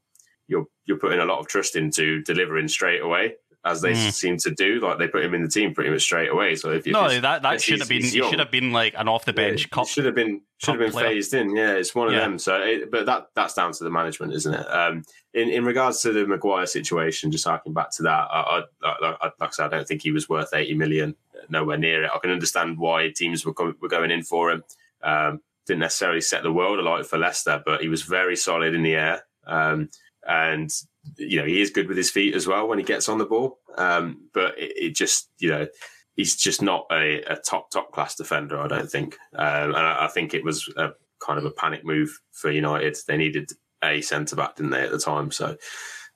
you're 0.49 0.67
you're 0.85 0.99
putting 0.99 1.21
a 1.21 1.25
lot 1.25 1.39
of 1.39 1.49
trust 1.49 1.77
into 1.77 2.23
delivering 2.23 2.69
straight 2.69 3.03
away. 3.03 3.35
As 3.64 3.81
they 3.81 3.92
Mm. 3.92 4.12
seem 4.12 4.37
to 4.38 4.50
do, 4.50 4.81
like 4.81 4.99
they 4.99 5.07
put 5.07 5.25
him 5.25 5.35
in 5.35 5.42
the 5.45 5.49
team 5.49 5.73
pretty 5.73 5.90
much 5.90 6.02
straight 6.02 6.31
away. 6.31 6.57
So 6.57 6.71
if, 6.73 6.85
no, 6.85 7.21
that, 7.21 7.42
that 7.42 7.62
should 7.62 7.78
have 7.78 7.88
been. 7.88 8.02
Should 8.02 8.40
have 8.40 8.50
been 8.50 8.73
like 8.73 8.95
an 8.97 9.07
off 9.07 9.25
the 9.25 9.33
bench 9.33 9.61
yeah, 9.62 9.69
cup. 9.71 9.87
should 9.87 10.04
have 10.04 10.16
been 10.16 10.40
should 10.59 10.73
have 10.73 10.81
been 10.81 10.90
player. 10.90 11.07
phased 11.11 11.33
in. 11.33 11.54
Yeah, 11.54 11.75
it's 11.75 11.95
one 11.95 12.09
of 12.09 12.14
Yeah. 12.14 12.21
them. 12.23 12.40
So, 12.40 12.57
it, 12.61 12.90
but 12.90 13.07
that 13.07 13.28
that's 13.37 13.54
down 13.54 13.71
to 13.73 13.85
the 13.85 13.90
management, 13.90 14.33
isn't 14.33 14.52
it? 14.52 14.66
Um, 14.66 15.04
in 15.33 15.49
in 15.49 15.64
regards 15.64 16.02
to 16.02 16.12
the 16.12 16.26
Maguire 16.26 16.66
situation, 16.66 17.31
just 17.31 17.47
harking 17.47 17.73
back 17.73 17.92
to 17.99 18.02
that, 18.02 18.26
I, 18.33 18.62
I, 18.83 18.88
I, 18.88 19.16
I, 19.21 19.25
like 19.26 19.33
I 19.40 19.50
said, 19.50 19.66
I 19.66 19.76
don't 19.76 19.87
think 19.87 20.02
he 20.02 20.11
was 20.11 20.28
worth 20.28 20.52
eighty 20.54 20.75
million. 20.75 21.14
Nowhere 21.49 21.78
near 21.78 22.02
it. 22.02 22.11
I 22.12 22.19
can 22.19 22.31
understand 22.31 22.78
why 22.78 23.11
teams 23.14 23.47
were 23.47 23.54
co- 23.54 23.75
were 23.81 23.88
going 23.88 24.11
in 24.11 24.25
for 24.25 24.50
him. 24.50 24.64
Um, 25.04 25.40
didn't 25.66 25.81
necessarily 25.81 26.21
set 26.21 26.42
the 26.42 26.52
world 26.52 26.81
alight 26.81 27.07
for 27.07 27.16
Leicester, 27.16 27.62
but 27.64 27.81
he 27.81 27.87
was 27.88 28.02
very 28.02 28.35
solid 28.35 28.75
in 28.75 28.83
the 28.83 28.97
air. 28.97 29.23
Um, 29.47 29.88
and 30.26 30.71
you 31.17 31.38
know 31.38 31.47
he 31.47 31.61
is 31.61 31.71
good 31.71 31.88
with 31.88 31.97
his 31.97 32.11
feet 32.11 32.35
as 32.35 32.47
well 32.47 32.69
when 32.69 32.79
he 32.79 32.85
gets 32.85 33.09
on 33.09 33.19
the 33.19 33.25
ball. 33.25 33.59
Um, 33.76 34.29
but 34.33 34.59
it, 34.59 34.73
it 34.76 34.95
just 34.95 35.29
you 35.38 35.49
know 35.49 35.67
he's 36.14 36.37
just 36.37 36.62
not 36.62 36.87
a, 36.91 37.23
a 37.23 37.37
top 37.37 37.71
top 37.71 37.93
class 37.93 38.14
defender. 38.14 38.59
I 38.59 38.69
don't 38.69 38.91
think, 38.91 39.17
um, 39.35 39.75
and 39.75 39.76
I, 39.76 40.05
I, 40.05 40.09
think 40.09 40.35
it 40.35 40.45
was 40.45 40.73
a 40.76 40.91
kind 41.21 41.38
of 41.38 41.45
a 41.45 41.50
panic 41.50 41.85
move 41.85 42.21
for 42.33 42.50
United. 42.50 42.97
They 43.07 43.17
needed 43.17 43.50
a 43.83 44.00
centre 44.00 44.37
back, 44.37 44.57
didn't 44.57 44.71
they, 44.71 44.83
at 44.83 44.91
the 44.91 44.99
time? 44.99 45.31
So 45.31 45.57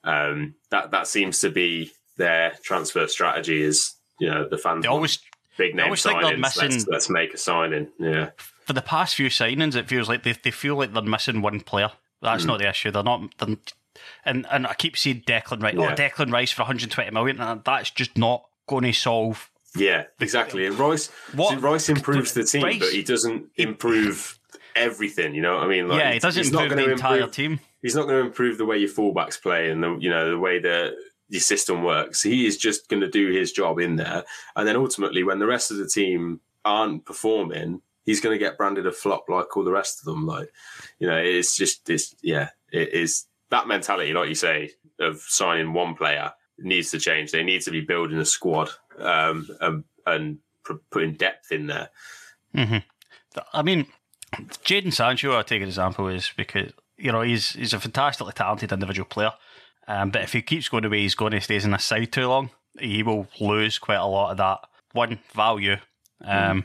um, 0.04 0.54
that 0.70 0.90
that 0.92 1.06
seems 1.06 1.40
to 1.40 1.50
be 1.50 1.92
their 2.16 2.54
transfer 2.62 3.06
strategy. 3.08 3.62
Is 3.62 3.94
you 4.20 4.28
know 4.28 4.48
the 4.48 4.58
fans 4.58 4.82
they 4.82 4.88
always 4.88 5.18
big 5.56 5.74
name 5.74 5.92
signings. 5.92 6.38
Missing, 6.38 6.70
let's, 6.70 6.86
let's, 6.86 7.10
make 7.10 7.34
a 7.34 7.38
signing. 7.38 7.88
Yeah. 7.98 8.30
For 8.64 8.72
the 8.72 8.82
past 8.82 9.14
few 9.14 9.28
signings, 9.28 9.74
it 9.74 9.88
feels 9.88 10.08
like 10.08 10.22
they 10.22 10.32
they 10.32 10.50
feel 10.50 10.76
like 10.76 10.92
they're 10.92 11.02
missing 11.02 11.42
one 11.42 11.60
player. 11.60 11.90
That's 12.22 12.44
mm. 12.44 12.48
not 12.48 12.58
the 12.58 12.68
issue. 12.68 12.90
They're 12.90 13.02
not. 13.02 13.36
They're, 13.38 13.56
and 14.24 14.46
and 14.50 14.66
I 14.66 14.74
keep 14.74 14.96
saying 14.96 15.24
Declan 15.26 15.62
Rice. 15.62 15.74
Oh, 15.76 15.82
yeah. 15.82 15.92
Oh, 15.92 15.94
Declan 15.94 16.32
Rice 16.32 16.52
for 16.52 16.62
120 16.62 17.10
million. 17.10 17.40
And 17.40 17.62
that's 17.64 17.90
just 17.90 18.16
not 18.16 18.44
going 18.66 18.84
to 18.84 18.92
solve. 18.92 19.50
Yeah, 19.76 20.04
exactly. 20.20 20.66
And 20.66 20.78
Rice, 20.78 21.10
what, 21.34 21.60
Rice 21.60 21.88
improves 21.88 22.32
the 22.32 22.44
team, 22.44 22.62
Rice, 22.62 22.78
but 22.78 22.92
he 22.92 23.02
doesn't 23.02 23.50
improve 23.56 24.38
everything. 24.74 25.34
You 25.34 25.42
know 25.42 25.56
what 25.56 25.64
I 25.64 25.68
mean? 25.68 25.88
Like, 25.88 26.00
yeah, 26.00 26.12
he 26.12 26.18
doesn't 26.18 26.46
improve 26.46 26.70
the 26.70 26.92
entire 26.92 27.16
improve, 27.18 27.34
team. 27.34 27.60
He's 27.82 27.94
not 27.94 28.06
going 28.06 28.20
to 28.20 28.26
improve 28.26 28.58
the 28.58 28.64
way 28.64 28.78
your 28.78 28.88
fullbacks 28.88 29.40
play 29.40 29.70
and 29.70 29.82
the 29.82 29.96
you 30.00 30.10
know 30.10 30.30
the 30.30 30.38
way 30.38 30.58
that 30.58 30.94
your 31.28 31.40
system 31.40 31.82
works. 31.82 32.22
He 32.22 32.46
is 32.46 32.56
just 32.56 32.88
going 32.88 33.00
to 33.00 33.10
do 33.10 33.30
his 33.32 33.52
job 33.52 33.78
in 33.78 33.96
there, 33.96 34.24
and 34.54 34.66
then 34.66 34.76
ultimately, 34.76 35.22
when 35.22 35.38
the 35.38 35.46
rest 35.46 35.70
of 35.70 35.76
the 35.76 35.86
team 35.86 36.40
aren't 36.64 37.04
performing, 37.04 37.82
he's 38.04 38.20
going 38.20 38.34
to 38.34 38.44
get 38.44 38.56
branded 38.56 38.86
a 38.86 38.92
flop 38.92 39.28
like 39.28 39.56
all 39.56 39.64
the 39.64 39.72
rest 39.72 40.00
of 40.00 40.04
them. 40.06 40.26
Like, 40.26 40.52
you 40.98 41.06
know, 41.06 41.18
it's 41.18 41.56
just 41.56 41.84
this. 41.84 42.14
Yeah, 42.22 42.50
it 42.72 42.92
is 42.94 43.26
that 43.50 43.68
mentality, 43.68 44.12
like 44.12 44.28
you 44.28 44.34
say, 44.34 44.70
of 45.00 45.20
signing 45.20 45.72
one 45.72 45.94
player 45.94 46.32
needs 46.58 46.90
to 46.90 46.98
change. 46.98 47.30
They 47.30 47.42
need 47.42 47.62
to 47.62 47.70
be 47.70 47.80
building 47.80 48.18
a 48.18 48.24
squad 48.24 48.70
um, 48.98 49.48
and, 49.60 49.84
and 50.06 50.38
putting 50.90 51.14
depth 51.14 51.52
in 51.52 51.66
there. 51.66 51.90
Mm-hmm. 52.54 52.78
I 53.52 53.62
mean, 53.62 53.86
Jadon 54.34 54.92
Sancho, 54.92 55.36
I 55.36 55.42
take 55.42 55.62
an 55.62 55.68
example, 55.68 56.08
is 56.08 56.30
because 56.36 56.72
you 56.96 57.12
know 57.12 57.20
he's 57.20 57.50
he's 57.50 57.74
a 57.74 57.80
fantastically 57.80 58.32
talented 58.32 58.72
individual 58.72 59.06
player, 59.06 59.32
um, 59.86 60.10
but 60.10 60.22
if 60.22 60.32
he 60.32 60.42
keeps 60.42 60.68
going 60.68 60.82
the 60.82 60.90
way 60.90 61.00
he's 61.00 61.14
going, 61.14 61.32
he 61.32 61.40
stays 61.40 61.64
in 61.64 61.70
the 61.70 61.78
side 61.78 62.12
too 62.12 62.26
long, 62.26 62.50
he 62.78 63.02
will 63.02 63.28
lose 63.40 63.78
quite 63.78 63.96
a 63.96 64.06
lot 64.06 64.30
of 64.30 64.36
that 64.38 64.60
one 64.92 65.20
value. 65.34 65.76
Um, 66.24 66.62
mm. 66.62 66.64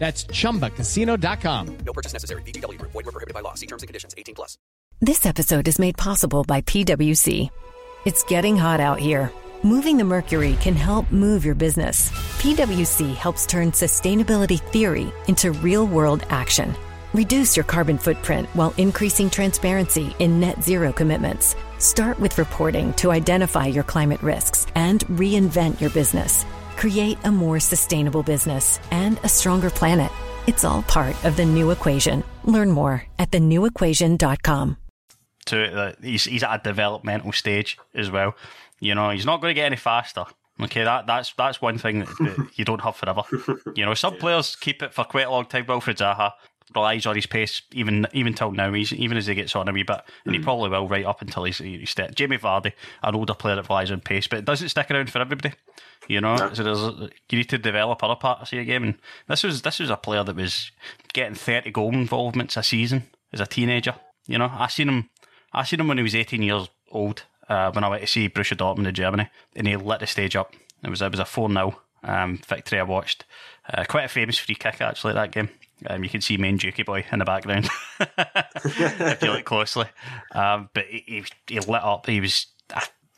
That's 0.00 0.24
ChumbaCasino.com. 0.24 1.76
No 1.84 1.92
purchase 1.92 2.14
necessary. 2.14 2.42
VGW. 2.42 2.80
Void 2.80 3.04
were 3.04 3.12
prohibited 3.12 3.34
by 3.34 3.40
law. 3.40 3.54
See 3.54 3.66
terms 3.66 3.82
and 3.82 3.88
conditions. 3.88 4.14
18 4.16 4.34
plus. 4.34 4.56
This 5.00 5.24
episode 5.26 5.68
is 5.68 5.78
made 5.78 5.96
possible 5.96 6.42
by 6.42 6.62
PwC. 6.62 7.50
It's 8.06 8.24
getting 8.24 8.56
hot 8.56 8.80
out 8.80 8.98
here. 8.98 9.30
Moving 9.62 9.98
the 9.98 10.04
mercury 10.04 10.56
can 10.58 10.74
help 10.74 11.12
move 11.12 11.44
your 11.44 11.54
business. 11.54 12.10
PwC 12.40 13.14
helps 13.14 13.44
turn 13.44 13.72
sustainability 13.72 14.58
theory 14.72 15.12
into 15.28 15.52
real-world 15.52 16.24
action. 16.30 16.74
Reduce 17.12 17.54
your 17.54 17.64
carbon 17.64 17.98
footprint 17.98 18.48
while 18.54 18.72
increasing 18.78 19.28
transparency 19.28 20.16
in 20.18 20.40
net 20.40 20.62
zero 20.62 20.94
commitments. 20.94 21.56
Start 21.78 22.18
with 22.18 22.38
reporting 22.38 22.94
to 22.94 23.10
identify 23.10 23.66
your 23.66 23.84
climate 23.84 24.22
risks 24.22 24.66
and 24.74 25.00
reinvent 25.08 25.78
your 25.78 25.90
business 25.90 26.46
create 26.80 27.18
a 27.24 27.30
more 27.30 27.60
sustainable 27.60 28.22
business 28.22 28.80
and 28.90 29.20
a 29.22 29.28
stronger 29.28 29.68
planet. 29.68 30.10
It's 30.46 30.64
all 30.64 30.82
part 30.82 31.14
of 31.24 31.36
the 31.36 31.44
new 31.44 31.70
equation. 31.70 32.24
Learn 32.44 32.70
more 32.70 33.04
at 33.18 33.30
thenewequation.com. 33.30 34.76
To 35.46 35.72
uh, 35.72 35.92
he's 36.02 36.24
he's 36.24 36.42
at 36.42 36.60
a 36.60 36.62
developmental 36.62 37.32
stage 37.32 37.78
as 37.94 38.10
well. 38.10 38.34
You 38.80 38.94
know, 38.94 39.10
he's 39.10 39.26
not 39.26 39.40
going 39.40 39.50
to 39.50 39.54
get 39.54 39.66
any 39.66 39.76
faster. 39.76 40.24
Okay, 40.60 40.84
that 40.84 41.06
that's 41.06 41.32
that's 41.34 41.62
one 41.62 41.78
thing 41.78 42.00
that, 42.00 42.08
that 42.08 42.48
you 42.54 42.64
don't 42.64 42.80
have 42.80 42.96
forever. 42.96 43.22
You 43.74 43.84
know, 43.84 43.94
some 43.94 44.16
players 44.18 44.56
keep 44.56 44.82
it 44.82 44.94
for 44.94 45.04
quite 45.04 45.26
a 45.26 45.30
long 45.30 45.46
time. 45.46 45.64
Wilfried 45.66 45.96
Zaha 45.96 46.32
relies 46.74 47.06
on 47.06 47.16
his 47.16 47.26
pace 47.26 47.62
even 47.72 48.06
even 48.12 48.34
till 48.34 48.52
now. 48.52 48.72
He's 48.72 48.92
even 48.92 49.16
as 49.16 49.26
he 49.26 49.34
gets 49.34 49.56
on 49.56 49.68
a 49.68 49.72
wee 49.72 49.82
bit, 49.82 50.00
and 50.24 50.34
he 50.34 50.40
probably 50.40 50.70
will 50.70 50.88
right 50.88 51.04
up 51.04 51.22
until 51.22 51.44
he's, 51.44 51.58
he's 51.58 51.94
Jamie 52.14 52.38
Vardy, 52.38 52.72
an 53.02 53.14
older 53.14 53.34
player 53.34 53.56
that 53.56 53.68
relies 53.68 53.90
on 53.90 54.00
pace, 54.00 54.26
but 54.26 54.40
it 54.40 54.44
doesn't 54.44 54.68
stick 54.68 54.90
around 54.90 55.10
for 55.10 55.20
everybody. 55.20 55.54
You 56.08 56.20
know, 56.20 56.36
no. 56.36 56.54
so 56.54 56.62
there's 56.62 57.10
you 57.30 57.38
need 57.38 57.48
to 57.50 57.58
develop 57.58 58.02
other 58.02 58.16
parts 58.16 58.50
of 58.50 58.56
your 58.56 58.64
game, 58.64 58.82
and 58.82 58.94
this 59.28 59.42
was 59.42 59.62
this 59.62 59.78
was 59.78 59.90
a 59.90 59.96
player 59.96 60.24
that 60.24 60.36
was 60.36 60.70
getting 61.12 61.34
thirty 61.34 61.70
goal 61.70 61.92
involvements 61.92 62.56
a 62.56 62.62
season 62.62 63.04
as 63.32 63.40
a 63.40 63.46
teenager. 63.46 63.94
You 64.26 64.38
know, 64.38 64.50
I 64.52 64.68
seen 64.68 64.88
him, 64.88 65.10
I 65.52 65.64
seen 65.64 65.80
him 65.80 65.88
when 65.88 65.98
he 65.98 66.02
was 66.02 66.14
eighteen 66.14 66.42
years 66.42 66.68
old 66.90 67.24
uh, 67.48 67.70
when 67.72 67.84
I 67.84 67.88
went 67.88 68.02
to 68.02 68.08
see 68.08 68.28
Borussia 68.28 68.56
Dortmund 68.56 68.88
in 68.88 68.94
Germany, 68.94 69.28
and 69.54 69.66
he 69.66 69.76
lit 69.76 70.00
the 70.00 70.06
stage 70.06 70.36
up. 70.36 70.54
It 70.82 70.88
was 70.88 71.02
it 71.02 71.10
was 71.10 71.20
a 71.20 71.24
four 71.24 71.50
0 71.50 71.78
um, 72.02 72.38
victory 72.46 72.78
I 72.78 72.84
watched. 72.84 73.24
Uh, 73.72 73.84
quite 73.84 74.04
a 74.04 74.08
famous 74.08 74.38
free 74.38 74.54
kick 74.54 74.80
actually 74.80 75.12
that 75.14 75.32
game. 75.32 75.50
Um, 75.86 76.04
you 76.04 76.10
can 76.10 76.20
see 76.20 76.36
main 76.36 76.58
Jukey 76.58 76.84
boy 76.84 77.04
in 77.10 77.18
the 77.18 77.24
background 77.24 77.68
if 78.00 79.22
you 79.22 79.32
look 79.32 79.44
closely. 79.44 79.86
Um, 80.32 80.68
but 80.74 80.86
he, 80.86 81.24
he, 81.46 81.60
lit 81.60 81.82
up. 81.82 82.06
He 82.06 82.20
was 82.20 82.46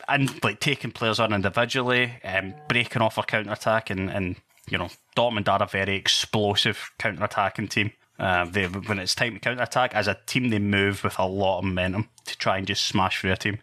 and 0.07 0.43
like 0.43 0.59
taking 0.59 0.91
players 0.91 1.19
on 1.19 1.33
individually, 1.33 2.13
um, 2.23 2.53
breaking 2.67 3.01
off 3.01 3.17
a 3.17 3.23
counter 3.23 3.51
attack, 3.51 3.89
and, 3.89 4.09
and 4.09 4.35
you 4.69 4.77
know 4.77 4.89
Dortmund 5.15 5.47
are 5.47 5.63
a 5.63 5.67
very 5.67 5.95
explosive 5.95 6.91
counter 6.97 7.23
attacking 7.23 7.67
team. 7.67 7.91
Uh, 8.19 8.45
they, 8.45 8.65
when 8.65 8.99
it's 8.99 9.15
time 9.15 9.33
to 9.33 9.39
counter 9.39 9.63
attack, 9.63 9.93
as 9.95 10.07
a 10.07 10.17
team, 10.25 10.49
they 10.49 10.59
move 10.59 11.03
with 11.03 11.17
a 11.19 11.25
lot 11.25 11.59
of 11.59 11.65
momentum 11.65 12.09
to 12.25 12.37
try 12.37 12.57
and 12.57 12.67
just 12.67 12.85
smash 12.85 13.19
through 13.19 13.31
a 13.31 13.37
team. 13.37 13.59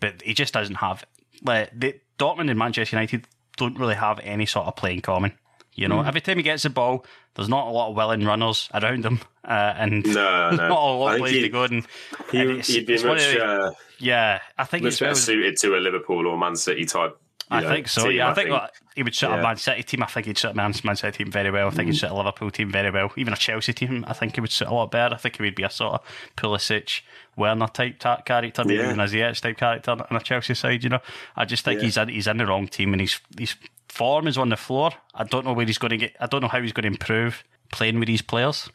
But 0.00 0.22
he 0.22 0.34
just 0.34 0.54
doesn't 0.54 0.76
have 0.76 1.04
like 1.44 1.70
the 1.78 2.00
Dortmund 2.18 2.50
and 2.50 2.58
Manchester 2.58 2.96
United 2.96 3.26
don't 3.56 3.78
really 3.78 3.94
have 3.94 4.18
any 4.20 4.46
sort 4.46 4.66
of 4.66 4.76
play 4.76 4.94
in 4.94 5.00
common. 5.00 5.32
You 5.74 5.88
know, 5.88 5.98
mm. 5.98 6.06
every 6.06 6.20
time 6.20 6.36
he 6.36 6.42
gets 6.42 6.64
the 6.64 6.70
ball, 6.70 7.04
there's 7.34 7.48
not 7.48 7.66
a 7.66 7.70
lot 7.70 7.90
of 7.90 7.96
willing 7.96 8.24
runners 8.24 8.68
around 8.74 9.04
him, 9.04 9.20
uh, 9.44 9.72
and 9.76 10.04
no, 10.04 10.50
no. 10.50 10.56
not 10.68 10.70
a 10.70 10.92
lot 10.92 11.20
of 11.20 11.26
to 11.26 11.48
go. 11.48 11.64
And, 11.64 11.86
he, 12.30 12.40
and 12.40 12.50
it's, 12.50 12.68
he'd 12.68 12.86
be 12.86 12.94
it's 12.94 13.04
much, 13.04 13.20
the, 13.20 13.44
uh, 13.44 13.72
yeah, 13.98 14.40
I 14.58 14.64
think 14.64 14.84
much 14.84 15.00
better 15.00 15.14
suited 15.14 15.56
to 15.58 15.76
a 15.76 15.80
Liverpool 15.80 16.26
or 16.26 16.36
Man 16.36 16.56
City 16.56 16.84
type. 16.84 17.18
I 17.50 17.60
know, 17.60 17.68
think 17.68 17.88
so. 17.88 18.04
Team, 18.04 18.12
yeah, 18.12 18.28
I, 18.28 18.30
I 18.30 18.34
think, 18.34 18.50
he 18.94 19.02
would 19.02 19.14
suit 19.14 19.28
yeah. 19.28 19.38
a 19.38 19.42
Man 19.42 19.56
City 19.56 19.82
team. 19.82 20.02
I 20.02 20.06
think 20.06 20.26
he'd 20.26 20.38
suit 20.38 20.52
a 20.52 20.54
Man, 20.54 20.72
City 20.72 21.10
team 21.10 21.30
very 21.30 21.50
well. 21.50 21.68
I 21.68 21.70
think 21.70 21.88
mm. 21.88 21.92
he'd 21.92 21.98
suit 21.98 22.10
a 22.10 22.14
Liverpool 22.14 22.50
team 22.50 22.70
very 22.70 22.90
well. 22.90 23.10
Even 23.16 23.32
a 23.32 23.36
Chelsea 23.36 23.72
team, 23.72 24.04
I 24.06 24.12
think 24.12 24.34
he 24.34 24.40
would 24.40 24.50
suit 24.50 24.68
a 24.68 24.74
lot 24.74 24.90
better. 24.90 25.14
I 25.14 25.18
think 25.18 25.36
he 25.36 25.42
would 25.42 25.54
be 25.54 25.62
a 25.62 25.70
sort 25.70 25.94
of 25.94 26.00
Pulisic, 26.36 27.00
Werner 27.36 27.68
type 27.68 27.98
character, 28.24 28.64
maybe 28.64 28.82
yeah. 28.82 28.90
an 28.90 28.98
Ziyech 28.98 29.40
type 29.40 29.56
character 29.56 29.92
on 29.92 30.16
a 30.16 30.20
Chelsea 30.20 30.54
side. 30.54 30.84
You 30.84 30.90
know, 30.90 31.00
I 31.36 31.44
just 31.44 31.64
think 31.64 31.80
yeah. 31.80 31.84
he's 31.86 31.96
in, 31.96 32.08
he's 32.08 32.26
in 32.26 32.36
the 32.36 32.46
wrong 32.46 32.68
team 32.68 32.92
and 32.92 33.00
he's 33.00 33.20
he's 33.38 33.56
form 33.92 34.26
is 34.26 34.38
on 34.38 34.48
the 34.48 34.56
floor. 34.56 34.90
I 35.14 35.24
don't 35.24 35.44
know 35.44 35.52
where 35.52 35.66
he's 35.66 35.78
going 35.78 35.90
to 35.90 35.96
get. 35.98 36.16
I 36.18 36.26
don't 36.26 36.40
know 36.40 36.48
how 36.48 36.60
he's 36.60 36.72
going 36.72 36.84
to 36.84 36.88
improve 36.88 37.44
playing 37.72 37.98
with 37.98 38.08
these 38.08 38.22
players. 38.22 38.70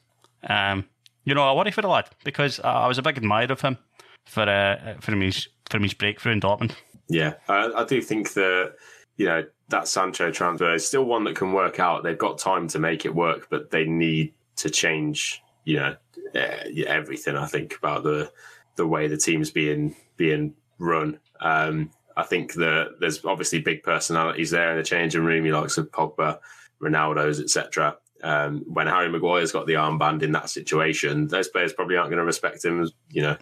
Um, 0.48 0.86
you 1.24 1.34
know, 1.34 1.42
I 1.42 1.54
worry 1.54 1.72
for 1.72 1.82
the 1.82 1.88
lad 1.88 2.10
because 2.24 2.60
I, 2.60 2.84
I 2.84 2.88
was 2.88 3.00
a 3.00 3.02
big 3.02 3.18
admirer 3.18 3.52
of 3.52 3.62
him 3.62 3.78
for 4.26 4.44
uh, 4.44 4.96
for 5.00 5.16
his 5.16 5.48
for 5.70 5.80
his 5.80 5.96
breakthrough 5.96 6.34
in 6.34 6.42
Dortmund. 6.42 6.74
Yeah, 7.10 7.34
I, 7.48 7.72
I 7.76 7.86
do 7.86 8.02
think 8.02 8.34
that 8.34 8.76
you 9.18 9.26
know 9.26 9.44
that 9.70 9.88
Sancho 9.88 10.32
transfer 10.32 10.74
is 10.74 10.88
still 10.88 11.04
one 11.04 11.24
that 11.24 11.36
can 11.36 11.52
work 11.52 11.80
out. 11.80 12.04
They've 12.04 12.18
got 12.18 12.38
time 12.38 12.68
to 12.70 12.80
make 12.80 13.04
it 13.04 13.16
work, 13.16 13.48
but 13.50 13.72
they 13.72 13.86
need 13.86 14.34
to 14.58 14.70
change. 14.70 15.42
You 15.66 15.78
know, 15.78 15.96
everything. 16.36 17.36
I 17.36 17.48
think 17.48 17.76
about 17.76 18.04
the 18.04 18.32
the 18.76 18.88
way 18.88 19.08
the 19.08 19.18
team's 19.18 19.50
being 19.50 19.96
being 20.16 20.54
run. 20.78 21.20
Um, 21.42 21.90
I 22.18 22.24
think 22.24 22.56
that 22.56 22.96
there's 23.00 23.24
obviously 23.24 23.60
big 23.60 23.84
personalities 23.84 24.50
there 24.50 24.72
in 24.72 24.78
the 24.78 24.84
changing 24.84 25.24
room. 25.24 25.46
You 25.46 25.56
likes 25.56 25.78
of 25.78 25.92
Pogba, 25.92 26.40
Ronaldo's, 26.82 27.40
etc. 27.40 27.96
Um, 28.24 28.64
when 28.68 28.88
Harry 28.88 29.08
Maguire's 29.08 29.52
got 29.52 29.68
the 29.68 29.76
armband 29.76 30.24
in 30.24 30.32
that 30.32 30.50
situation, 30.50 31.28
those 31.28 31.48
players 31.48 31.74
probably 31.74 31.96
aren't 31.96 32.10
going 32.10 32.18
to 32.20 32.26
respect 32.26 32.66
him. 32.66 32.90
You 33.12 33.22
know, 33.22 33.38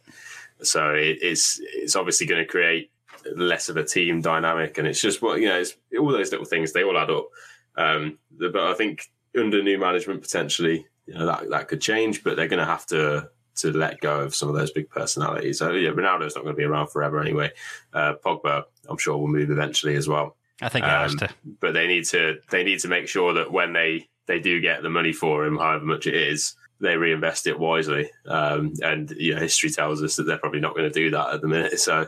so 0.61 0.93
it, 0.93 1.19
it's 1.21 1.61
it's 1.63 1.95
obviously 1.95 2.27
going 2.27 2.43
to 2.43 2.51
create 2.51 2.91
less 3.33 3.69
of 3.69 3.77
a 3.77 3.83
team 3.83 4.19
dynamic, 4.19 4.77
and 4.77 4.85
it's 4.85 5.01
just 5.01 5.21
what 5.21 5.39
you 5.39 5.47
know, 5.47 5.59
it's 5.59 5.77
all 5.97 6.11
those 6.11 6.31
little 6.31 6.45
things 6.45 6.73
they 6.73 6.83
all 6.83 6.97
add 6.97 7.09
up. 7.09 7.29
Um, 7.77 8.19
but 8.37 8.57
I 8.57 8.73
think 8.73 9.09
under 9.37 9.63
new 9.63 9.79
management, 9.79 10.21
potentially, 10.21 10.85
you 11.05 11.13
know, 11.13 11.25
that 11.25 11.49
that 11.49 11.69
could 11.69 11.79
change, 11.79 12.25
but 12.25 12.35
they're 12.35 12.49
going 12.49 12.59
to 12.59 12.65
have 12.65 12.85
to 12.87 13.29
to 13.57 13.71
let 13.71 14.01
go 14.01 14.21
of 14.21 14.35
some 14.35 14.49
of 14.49 14.55
those 14.55 14.71
big 14.71 14.89
personalities. 14.89 15.59
So 15.59 15.71
yeah, 15.71 15.89
Ronaldo's 15.89 16.35
not 16.35 16.43
going 16.43 16.55
to 16.55 16.57
be 16.57 16.63
around 16.63 16.87
forever 16.87 17.19
anyway. 17.19 17.51
Uh, 17.93 18.13
Pogba, 18.23 18.63
I'm 18.89 18.97
sure, 18.97 19.17
will 19.17 19.27
move 19.27 19.51
eventually 19.51 19.95
as 19.95 20.07
well. 20.07 20.35
I 20.61 20.69
think 20.69 20.85
he 20.85 20.91
um, 20.91 21.01
has 21.01 21.15
to. 21.15 21.29
But 21.59 21.73
they 21.73 21.87
need 21.87 22.05
to 22.05 22.39
they 22.49 22.63
need 22.63 22.79
to 22.79 22.87
make 22.87 23.07
sure 23.07 23.33
that 23.33 23.51
when 23.51 23.73
they 23.73 24.07
they 24.27 24.39
do 24.39 24.61
get 24.61 24.81
the 24.81 24.89
money 24.89 25.13
for 25.13 25.45
him, 25.45 25.57
however 25.57 25.85
much 25.85 26.07
it 26.07 26.15
is, 26.15 26.55
they 26.79 26.97
reinvest 26.97 27.47
it 27.47 27.59
wisely. 27.59 28.09
Um, 28.27 28.73
and 28.81 29.11
you 29.11 29.35
know, 29.35 29.41
history 29.41 29.69
tells 29.69 30.01
us 30.01 30.15
that 30.15 30.23
they're 30.23 30.37
probably 30.37 30.61
not 30.61 30.75
going 30.75 30.91
to 30.91 30.99
do 30.99 31.11
that 31.11 31.33
at 31.33 31.41
the 31.41 31.47
minute. 31.47 31.79
So 31.79 32.07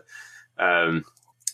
um, 0.57 1.05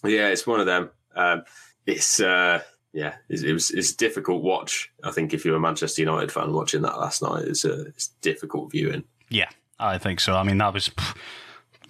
yeah, 0.04 0.28
it's 0.28 0.48
one 0.48 0.60
of 0.60 0.66
them. 0.66 0.90
Um, 1.16 1.44
it's 1.86 2.20
uh, 2.20 2.62
yeah, 2.94 3.16
it, 3.30 3.44
it, 3.44 3.54
was 3.54 3.72
it's 3.72 3.92
a 3.92 3.98
difficult 3.98 4.44
watch. 4.44 4.92
I 5.04 5.12
think 5.12 5.34
if 5.34 5.46
you're 5.46 5.56
a 5.56 5.60
Manchester 5.60 6.02
United 6.02 6.32
fan 6.32 6.54
watching 6.54 6.82
that 6.84 7.00
last 7.00 7.22
night, 7.22 7.46
it's 7.46 7.66
a 7.66 7.82
it's 7.88 8.10
difficult 8.22 8.72
viewing. 8.72 9.04
Yeah, 9.30 9.50
I 9.80 9.98
think 9.98 10.20
so. 10.20 10.36
I 10.36 10.44
mean, 10.44 10.58
that 10.60 10.74
was 10.74 10.92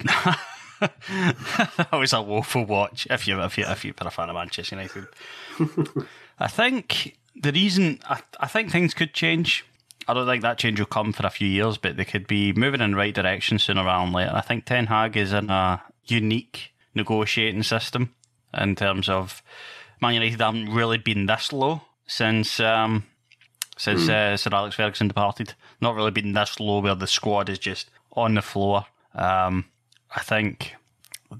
that 0.00 1.88
was 1.92 2.12
a 2.12 2.22
woeful 2.22 2.64
watch. 2.64 3.06
If 3.10 3.26
you 3.28 3.40
if 3.42 3.58
you 3.58 3.64
if 3.66 3.84
you've 3.84 3.96
been 3.96 4.06
a 4.06 4.10
fan 4.10 4.28
of 4.28 4.34
Manchester 4.34 4.76
United, 4.76 5.06
I 6.38 6.48
think 6.48 7.16
the 7.36 7.52
reason 7.52 8.00
I, 8.08 8.20
I 8.40 8.46
think 8.46 8.70
things 8.70 8.94
could 8.94 9.12
change. 9.14 9.64
I 10.06 10.12
don't 10.12 10.26
think 10.26 10.42
that 10.42 10.58
change 10.58 10.78
will 10.78 10.86
come 10.86 11.14
for 11.14 11.26
a 11.26 11.30
few 11.30 11.48
years, 11.48 11.78
but 11.78 11.96
they 11.96 12.04
could 12.04 12.26
be 12.26 12.52
moving 12.52 12.82
in 12.82 12.90
the 12.90 12.96
right 12.96 13.14
direction 13.14 13.58
sooner 13.58 13.84
rather 13.84 14.04
than 14.04 14.12
later. 14.12 14.32
I 14.34 14.42
think 14.42 14.66
Ten 14.66 14.86
Hag 14.86 15.16
is 15.16 15.32
in 15.32 15.48
a 15.48 15.82
unique 16.04 16.74
negotiating 16.94 17.62
system 17.62 18.14
in 18.52 18.76
terms 18.76 19.08
of 19.08 19.42
Man 20.00 20.14
United 20.14 20.40
haven't 20.40 20.68
really 20.68 20.98
been 20.98 21.26
this 21.26 21.52
low 21.52 21.82
since 22.06 22.60
um, 22.60 23.06
since 23.76 24.02
mm. 24.02 24.10
uh, 24.10 24.36
Sir 24.36 24.50
Alex 24.52 24.76
Ferguson 24.76 25.08
departed. 25.08 25.54
Not 25.80 25.94
really 25.94 26.10
been 26.10 26.32
this 26.32 26.60
low 26.60 26.80
where 26.80 26.94
the 26.94 27.06
squad 27.06 27.48
is 27.48 27.58
just 27.58 27.90
on 28.12 28.34
the 28.34 28.42
floor. 28.42 28.86
Um, 29.14 29.66
I 30.14 30.20
think 30.20 30.74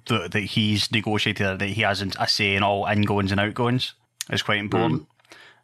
that, 0.07 0.33
that 0.33 0.41
he's 0.41 0.91
negotiated 0.91 1.59
that 1.59 1.69
he 1.69 1.83
hasn't 1.83 2.17
a 2.19 2.29
say 2.29 2.55
in 2.55 2.63
all 2.63 2.87
ingoings 2.87 3.31
and 3.31 3.41
outgoings 3.41 3.95
is 4.31 4.43
quite 4.43 4.59
important. 4.59 5.07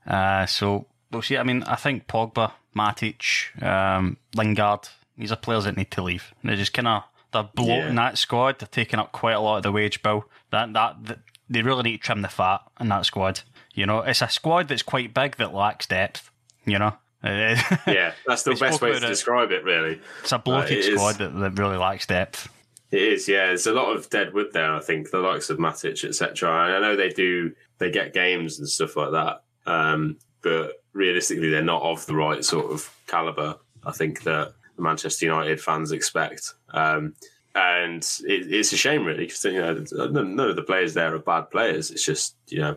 Mm. 0.06 0.12
Uh, 0.12 0.46
so 0.46 0.86
we'll 1.10 1.22
see. 1.22 1.36
I 1.36 1.42
mean, 1.42 1.62
I 1.64 1.76
think 1.76 2.06
Pogba, 2.06 2.52
Matic, 2.76 3.62
um, 3.62 4.16
Lingard, 4.34 4.88
these 5.18 5.32
are 5.32 5.36
players 5.36 5.64
that 5.64 5.76
need 5.76 5.90
to 5.92 6.02
leave. 6.02 6.32
They're 6.42 6.56
just 6.56 6.72
kind 6.72 6.88
of 6.88 7.02
they're 7.32 7.48
bloating 7.54 7.94
yeah. 7.94 8.10
that 8.10 8.18
squad. 8.18 8.58
They're 8.58 8.68
taking 8.68 8.98
up 8.98 9.12
quite 9.12 9.32
a 9.32 9.40
lot 9.40 9.58
of 9.58 9.62
the 9.62 9.72
wage 9.72 10.02
bill. 10.02 10.24
That, 10.50 10.72
that 10.72 11.04
that 11.04 11.18
they 11.48 11.62
really 11.62 11.82
need 11.82 11.96
to 11.98 12.02
trim 12.02 12.22
the 12.22 12.28
fat 12.28 12.62
in 12.80 12.88
that 12.88 13.06
squad. 13.06 13.40
You 13.74 13.86
know, 13.86 14.00
it's 14.00 14.22
a 14.22 14.28
squad 14.28 14.68
that's 14.68 14.82
quite 14.82 15.14
big 15.14 15.36
that 15.36 15.54
lacks 15.54 15.86
depth. 15.86 16.29
You 16.64 16.78
know. 16.78 16.94
yeah, 17.24 18.12
that's 18.26 18.44
the 18.44 18.54
best 18.54 18.80
way 18.80 18.92
to 18.92 18.96
it. 18.96 19.00
describe 19.00 19.52
it. 19.52 19.62
Really, 19.64 20.00
it's 20.22 20.32
a 20.32 20.38
bloated 20.38 20.78
uh, 20.78 20.96
squad 20.96 21.18
that, 21.18 21.38
that 21.38 21.58
really 21.58 21.76
lacks 21.76 22.06
depth. 22.06 22.48
It 22.90 23.02
is, 23.02 23.28
yeah. 23.28 23.46
There's 23.46 23.66
a 23.66 23.72
lot 23.72 23.94
of 23.94 24.10
dead 24.10 24.34
wood 24.34 24.48
there. 24.52 24.74
I 24.74 24.80
think 24.80 25.10
the 25.10 25.18
likes 25.18 25.48
of 25.48 25.58
Matic, 25.58 26.04
etc. 26.04 26.50
And 26.50 26.74
I 26.74 26.80
know 26.80 26.96
they 26.96 27.10
do, 27.10 27.52
they 27.78 27.90
get 27.90 28.12
games 28.12 28.58
and 28.58 28.68
stuff 28.68 28.96
like 28.96 29.12
that. 29.12 29.42
Um, 29.66 30.18
but 30.42 30.82
realistically, 30.92 31.50
they're 31.50 31.62
not 31.62 31.82
of 31.82 32.04
the 32.06 32.16
right 32.16 32.44
sort 32.44 32.72
of 32.72 32.92
caliber. 33.06 33.56
I 33.84 33.92
think 33.92 34.22
that 34.24 34.54
the 34.76 34.82
Manchester 34.82 35.26
United 35.26 35.60
fans 35.60 35.92
expect. 35.92 36.54
Um, 36.70 37.14
and 37.54 38.02
it, 38.24 38.52
it's 38.52 38.72
a 38.72 38.76
shame, 38.76 39.04
really, 39.04 39.26
because 39.26 39.44
you 39.44 39.60
know 39.60 39.84
none 40.08 40.40
of 40.40 40.56
the 40.56 40.62
players 40.62 40.94
there 40.94 41.14
are 41.14 41.18
bad 41.18 41.50
players. 41.50 41.90
It's 41.90 42.04
just 42.04 42.36
you 42.48 42.58
know 42.58 42.76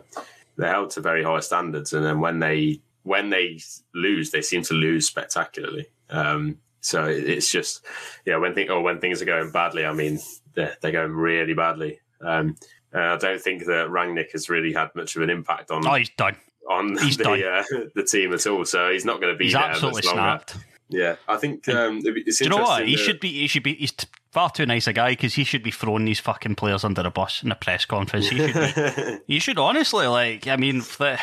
they're 0.56 0.70
held 0.70 0.90
to 0.90 1.00
very 1.00 1.22
high 1.22 1.40
standards, 1.40 1.92
and 1.92 2.04
then 2.04 2.20
when 2.20 2.38
they 2.40 2.80
when 3.04 3.30
they 3.30 3.60
lose, 3.94 4.32
they 4.32 4.42
seem 4.42 4.62
to 4.64 4.74
lose 4.74 5.06
spectacularly. 5.06 5.86
Um, 6.10 6.58
so 6.80 7.04
it's 7.04 7.50
just, 7.50 7.84
yeah, 8.26 8.36
when 8.36 8.54
thing 8.54 8.70
or 8.70 8.82
when 8.82 9.00
things 9.00 9.22
are 9.22 9.26
going 9.26 9.52
badly, 9.52 9.86
I 9.86 9.92
mean, 9.92 10.18
they're, 10.54 10.76
they're 10.82 10.92
going 10.92 11.12
really 11.12 11.54
badly. 11.54 12.00
Um, 12.20 12.56
I 12.92 13.16
don't 13.16 13.40
think 13.40 13.64
that 13.66 13.88
Rangnick 13.88 14.32
has 14.32 14.48
really 14.48 14.72
had 14.72 14.90
much 14.94 15.16
of 15.16 15.22
an 15.22 15.30
impact 15.30 15.70
on. 15.70 15.86
Oh, 15.86 15.94
he's 15.94 16.10
done. 16.10 16.36
On 16.70 16.96
he's 16.98 17.16
the 17.16 17.24
done. 17.24 17.42
Uh, 17.42 17.62
the 17.94 18.04
team 18.04 18.32
at 18.32 18.46
all, 18.46 18.64
so 18.64 18.90
he's 18.90 19.04
not 19.04 19.20
going 19.20 19.32
to 19.32 19.38
be 19.38 19.46
he's 19.46 19.54
there 19.54 19.62
absolutely 19.62 20.02
snapped. 20.02 20.56
Yeah, 20.88 21.16
I 21.26 21.36
think. 21.36 21.68
Um, 21.68 22.00
do 22.00 22.14
you 22.14 22.48
know 22.48 22.58
what? 22.58 22.86
He 22.86 22.96
should 22.96 23.20
be. 23.20 23.32
He 23.32 23.46
should 23.48 23.62
be. 23.62 23.74
He's 23.74 23.92
far 24.34 24.50
too 24.50 24.66
nice 24.66 24.88
a 24.88 24.92
guy 24.92 25.10
because 25.10 25.34
he 25.34 25.44
should 25.44 25.62
be 25.62 25.70
throwing 25.70 26.04
these 26.04 26.18
fucking 26.18 26.56
players 26.56 26.84
under 26.84 27.02
a 27.02 27.10
bus 27.10 27.42
in 27.42 27.52
a 27.52 27.54
press 27.54 27.84
conference. 27.84 28.28
He 28.28 28.36
should. 28.36 28.74
Be, 28.74 29.18
he 29.34 29.38
should 29.38 29.58
honestly 29.58 30.08
like. 30.08 30.48
I 30.48 30.56
mean, 30.56 30.80
the, 30.80 31.20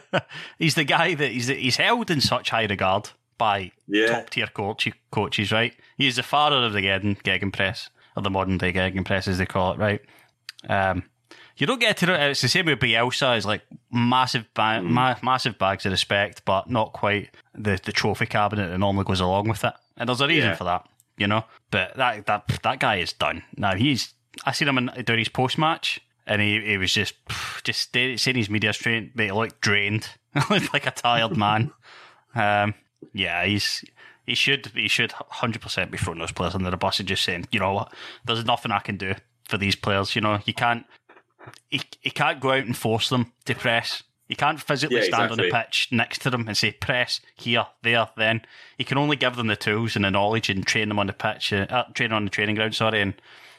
he's 0.58 0.76
the 0.76 0.84
guy 0.84 1.14
that 1.14 1.32
he's 1.32 1.48
he's 1.48 1.76
held 1.76 2.10
in 2.10 2.20
such 2.20 2.50
high 2.50 2.66
regard 2.66 3.10
by 3.36 3.72
yeah. 3.88 4.06
top 4.06 4.30
tier 4.30 4.46
coach, 4.46 4.88
coaches, 5.10 5.50
right? 5.50 5.74
He's 5.98 6.16
the 6.16 6.22
father 6.22 6.64
of 6.64 6.72
the 6.72 6.80
Gegen, 6.80 7.50
press 7.50 7.90
or 8.16 8.22
the 8.22 8.30
modern 8.30 8.58
day 8.58 8.72
press, 9.04 9.26
as 9.26 9.38
they 9.38 9.46
call 9.46 9.72
it, 9.72 9.78
right? 9.78 10.00
Um, 10.68 11.02
you 11.56 11.66
don't 11.66 11.80
get 11.80 11.96
to 11.98 12.30
it's 12.30 12.40
the 12.40 12.48
same 12.48 12.66
with 12.66 12.78
Bielsa. 12.78 13.36
It's 13.36 13.46
like 13.46 13.62
massive, 13.90 14.46
ba- 14.54 14.80
mm. 14.80 14.88
ma- 14.88 15.16
massive 15.22 15.58
bags 15.58 15.84
of 15.84 15.92
respect, 15.92 16.44
but 16.44 16.70
not 16.70 16.92
quite 16.92 17.30
the, 17.54 17.80
the 17.82 17.92
trophy 17.92 18.26
cabinet 18.26 18.68
that 18.68 18.78
normally 18.78 19.04
goes 19.04 19.20
along 19.20 19.48
with 19.48 19.64
it. 19.64 19.74
And 19.96 20.08
there's 20.08 20.20
a 20.20 20.28
reason 20.28 20.50
yeah. 20.50 20.56
for 20.56 20.64
that, 20.64 20.86
you 21.16 21.26
know. 21.26 21.44
But 21.70 21.96
that 21.96 22.26
that 22.26 22.46
that 22.62 22.78
guy 22.80 22.96
is 22.96 23.12
done 23.12 23.42
now. 23.56 23.74
He's 23.74 24.14
I 24.44 24.52
seen 24.52 24.68
him 24.68 24.78
in, 24.78 24.90
during 25.04 25.20
his 25.20 25.28
post 25.28 25.58
match, 25.58 26.00
and 26.26 26.40
he, 26.40 26.60
he 26.60 26.78
was 26.78 26.92
just 26.92 27.14
just 27.64 27.92
saying 27.92 28.18
his 28.36 28.50
media 28.50 28.72
straight, 28.72 29.16
but 29.16 29.24
he 29.26 29.32
looked 29.32 29.60
drained, 29.60 30.08
looked 30.50 30.72
like 30.72 30.86
a 30.86 30.90
tired 30.90 31.36
man. 31.36 31.72
Um, 32.34 32.74
yeah, 33.12 33.44
he's 33.44 33.84
he 34.26 34.34
should 34.34 34.66
he 34.74 34.88
should 34.88 35.12
hundred 35.12 35.62
percent 35.62 35.90
be 35.90 35.98
throwing 35.98 36.18
those 36.18 36.32
players 36.32 36.54
under 36.54 36.70
the 36.70 36.76
bus 36.76 36.98
and 36.98 37.08
just 37.08 37.24
saying, 37.24 37.46
you 37.50 37.60
know 37.60 37.72
what, 37.72 37.92
there's 38.24 38.44
nothing 38.44 38.72
I 38.72 38.78
can 38.78 38.96
do 38.96 39.14
for 39.44 39.58
these 39.58 39.76
players. 39.76 40.14
You 40.14 40.22
know, 40.22 40.38
you 40.44 40.54
can't 40.54 40.86
he, 41.68 41.80
he 42.00 42.10
can't 42.10 42.40
go 42.40 42.50
out 42.52 42.64
and 42.64 42.76
force 42.76 43.08
them 43.08 43.32
to 43.46 43.54
press. 43.54 44.02
He 44.28 44.34
can't 44.34 44.60
physically 44.60 44.96
yeah, 44.96 45.02
stand 45.02 45.24
exactly. 45.24 45.44
on 45.44 45.50
the 45.50 45.64
pitch 45.64 45.88
next 45.90 46.22
to 46.22 46.30
them 46.30 46.48
and 46.48 46.56
say 46.56 46.72
press 46.72 47.20
here, 47.34 47.66
there, 47.82 48.08
then. 48.16 48.42
He 48.78 48.84
can 48.84 48.98
only 48.98 49.16
give 49.16 49.36
them 49.36 49.48
the 49.48 49.56
tools 49.56 49.94
and 49.94 50.04
the 50.04 50.10
knowledge 50.10 50.48
and 50.48 50.66
train 50.66 50.88
them 50.88 50.98
on 50.98 51.06
the 51.06 51.12
pitch, 51.12 51.52
uh, 51.52 51.66
uh 51.68 51.84
train 51.92 52.12
on 52.12 52.24
the 52.24 52.30
training 52.30 52.54
ground, 52.54 52.74
sorry, 52.74 53.00
and 53.00 53.14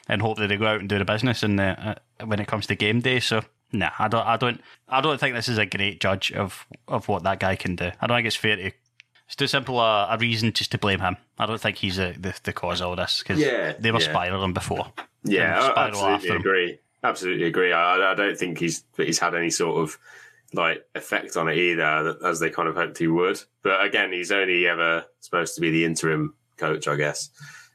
and 0.08 0.20
hope 0.20 0.36
that 0.38 0.48
they 0.48 0.56
go 0.56 0.66
out 0.66 0.80
and 0.80 0.88
do 0.88 0.98
the 0.98 1.04
business. 1.04 1.42
And 1.42 1.58
uh, 1.60 1.94
when 2.24 2.40
it 2.40 2.48
comes 2.48 2.66
to 2.66 2.74
game 2.74 3.00
day, 3.00 3.20
so 3.20 3.42
nah, 3.72 3.90
I 3.98 4.08
don't, 4.08 4.26
I 4.26 4.36
don't, 4.36 4.60
I 4.88 5.00
don't 5.00 5.18
think 5.18 5.34
this 5.34 5.48
is 5.48 5.58
a 5.58 5.66
great 5.66 6.00
judge 6.00 6.32
of 6.32 6.66
of 6.88 7.08
what 7.08 7.22
that 7.22 7.40
guy 7.40 7.56
can 7.56 7.76
do. 7.76 7.90
I 8.00 8.06
don't 8.06 8.18
think 8.18 8.26
it's 8.26 8.36
fair 8.36 8.56
to 8.56 8.72
it's 9.26 9.36
too 9.36 9.46
simple 9.46 9.80
a, 9.80 10.08
a, 10.10 10.18
reason 10.18 10.52
just 10.52 10.70
to 10.72 10.78
blame 10.78 11.00
him. 11.00 11.16
I 11.38 11.46
don't 11.46 11.60
think 11.60 11.78
he's 11.78 11.98
a, 11.98 12.12
the, 12.12 12.34
the 12.44 12.52
cause 12.52 12.80
of 12.80 12.88
all 12.88 12.96
this 12.96 13.20
because 13.20 13.40
yeah, 13.40 13.72
they 13.78 13.90
were 13.90 14.00
yeah. 14.00 14.10
spiraling 14.10 14.52
before. 14.52 14.92
Yeah, 15.24 15.72
I 15.74 15.88
absolutely 15.88 16.36
agree. 16.36 16.78
Absolutely 17.02 17.46
agree. 17.46 17.72
I, 17.72 18.12
I, 18.12 18.14
don't 18.14 18.38
think 18.38 18.58
he's 18.58 18.84
he's 18.96 19.18
had 19.18 19.34
any 19.34 19.50
sort 19.50 19.82
of 19.82 19.98
like 20.54 20.84
effect 20.94 21.36
on 21.36 21.48
it 21.48 21.58
either, 21.58 22.16
as 22.24 22.40
they 22.40 22.50
kind 22.50 22.68
of 22.68 22.76
hoped 22.76 22.98
he 22.98 23.08
would. 23.08 23.40
But 23.62 23.84
again, 23.84 24.12
he's 24.12 24.32
only 24.32 24.66
ever 24.66 25.04
supposed 25.20 25.54
to 25.54 25.60
be 25.60 25.70
the 25.70 25.84
interim 25.84 26.34
coach, 26.56 26.88
I 26.88 26.96
guess. 26.96 27.30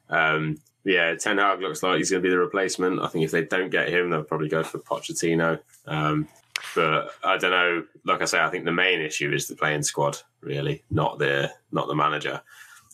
Um, 0.10 0.58
yeah, 0.86 1.14
Ten 1.16 1.38
Hag 1.38 1.62
looks 1.62 1.84
like 1.84 1.98
he's 1.98 2.10
going 2.10 2.24
to 2.24 2.28
be 2.28 2.32
the 2.32 2.40
replacement. 2.40 3.02
I 3.02 3.08
think 3.08 3.26
if 3.26 3.32
they 3.32 3.44
don't 3.44 3.70
get 3.70 3.90
him, 3.90 4.10
they'll 4.10 4.24
probably 4.24 4.50
go 4.50 4.64
for 4.64 4.80
Pochettino. 4.80 5.60
Um, 5.86 6.28
but 6.76 7.12
I 7.24 7.38
don't 7.38 7.52
know. 7.52 7.84
Like 8.06 8.22
I 8.22 8.26
say, 8.26 8.40
I 8.40 8.50
think 8.50 8.66
the 8.66 8.72
main 8.72 9.02
issue 9.02 9.32
is 9.32 9.48
the 9.48 9.56
playing 9.56 9.84
squad, 9.84 10.18
really, 10.42 10.84
not 10.90 11.20
the 11.20 11.52
not 11.72 11.88
the 11.88 11.96
manager. 11.96 12.42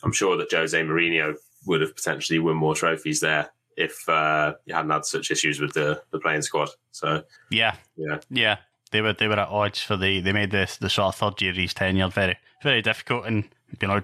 I'm 0.03 0.11
sure 0.11 0.37
that 0.37 0.51
Jose 0.51 0.79
Mourinho 0.79 1.35
would 1.65 1.81
have 1.81 1.95
potentially 1.95 2.39
won 2.39 2.55
more 2.55 2.75
trophies 2.75 3.19
there 3.19 3.49
if 3.77 4.07
uh, 4.07 4.53
you 4.65 4.73
hadn't 4.73 4.91
had 4.91 5.05
such 5.05 5.31
issues 5.31 5.59
with 5.59 5.73
the, 5.73 6.01
the 6.11 6.19
playing 6.19 6.41
squad. 6.41 6.69
So 6.91 7.23
yeah, 7.51 7.75
yeah, 7.97 8.19
yeah. 8.29 8.57
They 8.95 9.01
were 9.01 9.13
they 9.13 9.27
were 9.27 9.39
at 9.39 9.49
odds 9.49 9.81
for 9.81 9.97
the 9.97 10.21
they 10.21 10.31
made 10.31 10.51
the 10.51 10.73
the 10.79 10.89
sort 10.89 11.09
of 11.09 11.15
third 11.15 11.41
year 11.41 11.51
of 11.51 11.57
his 11.57 11.73
tenure 11.73 12.07
very 12.07 12.37
very 12.63 12.81
difficult 12.81 13.25
and 13.25 13.43
you 13.81 13.87
know 13.87 14.01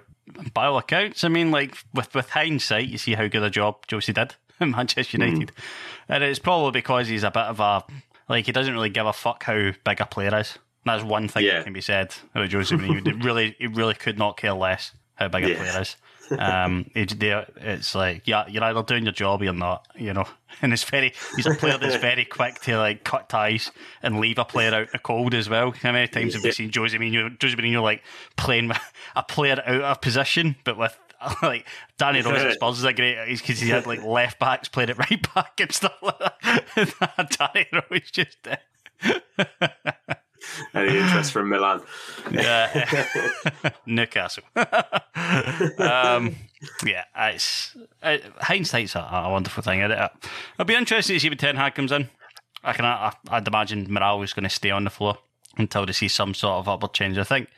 by 0.54 0.66
all 0.66 0.78
accounts 0.78 1.24
I 1.24 1.30
mean 1.30 1.50
like 1.50 1.78
with 1.94 2.14
with 2.14 2.30
hindsight 2.30 2.90
you 2.90 2.98
see 2.98 3.14
how 3.14 3.28
good 3.28 3.44
a 3.44 3.50
job 3.50 3.88
Josie 3.88 4.14
did 4.14 4.36
in 4.60 4.72
Manchester 4.72 5.18
hmm. 5.18 5.24
United 5.24 5.48
mm. 5.50 5.64
and 6.10 6.24
it's 6.24 6.40
probably 6.40 6.72
because 6.72 7.08
he's 7.08 7.24
a 7.24 7.32
bit 7.32 7.44
of 7.44 7.60
a 7.60 7.84
like 8.32 8.46
he 8.46 8.52
doesn't 8.52 8.74
really 8.74 8.90
give 8.90 9.06
a 9.06 9.14
fuck 9.14 9.44
how 9.44 9.72
big 9.84 10.02
a 10.02 10.06
player 10.06 10.36
is. 10.40 10.58
That's 10.86 11.04
one 11.04 11.28
thing 11.28 11.44
yeah. 11.46 11.58
that 11.58 11.66
can 11.66 11.74
be 11.74 11.82
said 11.82 12.16
about 12.34 12.52
Jose 12.52 12.76
Mourinho. 12.76 13.24
really, 13.24 13.56
he 13.60 13.68
really 13.68 13.94
could 13.94 14.18
not 14.18 14.38
care 14.38 14.54
less 14.54 14.94
how 15.16 15.28
big 15.28 15.44
a 15.44 15.56
player 15.56 15.82
is. 15.82 15.96
Um, 16.38 16.90
it's 16.96 17.96
like 17.96 18.28
yeah, 18.28 18.48
you're 18.48 18.64
either 18.64 18.84
doing 18.84 19.04
your 19.04 19.14
job 19.14 19.42
or 19.42 19.46
you're 19.46 19.54
not, 19.54 19.88
you 19.96 20.14
know. 20.14 20.26
And 20.62 20.74
it's 20.74 20.84
very 20.84 21.14
he's 21.38 21.46
a 21.46 21.56
player 21.56 21.78
that's 21.78 21.96
very 21.96 22.26
quick 22.26 22.60
to 22.64 22.78
like 22.78 23.06
cut 23.06 23.30
ties 23.30 23.72
and 24.04 24.20
leave 24.20 24.38
a 24.38 24.44
player 24.44 24.76
out 24.76 24.82
in 24.82 24.90
the 24.92 25.00
cold 25.00 25.34
as 25.34 25.50
well. 25.50 25.72
How 25.72 25.94
many 25.94 26.10
times 26.10 26.34
have 26.34 26.44
we 26.44 26.52
seen 26.52 26.70
Jose 26.76 26.96
Mourinho, 26.96 27.42
Jose 27.42 27.56
Mourinho 27.56 27.82
like 27.82 28.04
playing 28.36 28.70
a 29.16 29.24
player 29.24 29.64
out 29.66 29.82
of 29.82 30.02
position, 30.02 30.58
but 30.66 30.78
with 30.78 31.00
like 31.42 31.66
Danny 31.98 32.22
Rose 32.22 32.44
at 32.44 32.54
Spurs 32.56 32.80
is 32.80 32.84
a 32.84 32.94
great 32.94 33.18
because 33.28 33.60
he 33.60 33.70
had 33.70 33.88
like 33.88 34.04
left 34.04 34.40
backs 34.40 34.68
playing 34.68 34.90
it 34.90 34.98
right 34.98 35.34
back 35.34 35.60
and 35.60 35.72
stuff 35.72 35.98
like 36.02 36.20
that. 36.20 37.38
Danny 37.40 37.68
Rose 37.72 38.12
just. 38.12 38.48
Any 40.74 40.98
interest 40.98 41.32
from 41.32 41.50
Milan? 41.50 41.82
Yeah, 42.32 43.08
Newcastle. 43.86 44.44
um, 44.56 46.36
yeah, 46.86 47.06
it's 47.16 47.76
it, 48.04 48.24
hindsight's 48.40 48.96
a, 48.96 49.00
a, 49.00 49.30
wonderful 49.30 49.64
thing. 49.64 49.80
It, 49.80 49.92
it'll 49.92 50.66
be 50.66 50.76
interesting 50.76 51.16
to 51.16 51.20
see 51.20 51.30
when 51.30 51.38
Ten 51.38 51.56
Hag 51.56 51.76
comes 51.76 51.92
in. 51.92 52.10
I 52.64 52.74
can, 52.74 52.86
I, 52.86 53.14
I'd 53.30 53.48
imagine 53.48 53.92
Morale 53.92 54.22
is 54.22 54.34
going 54.34 54.44
to 54.44 54.50
stay 54.50 54.70
on 54.70 54.84
the 54.84 54.90
floor 54.90 55.18
until 55.58 55.86
they 55.86 55.94
see 55.94 56.08
some 56.08 56.34
sort 56.34 56.60
of 56.60 56.68
upward 56.68 56.94
change. 56.94 57.18
I 57.18 57.24
think 57.24 57.50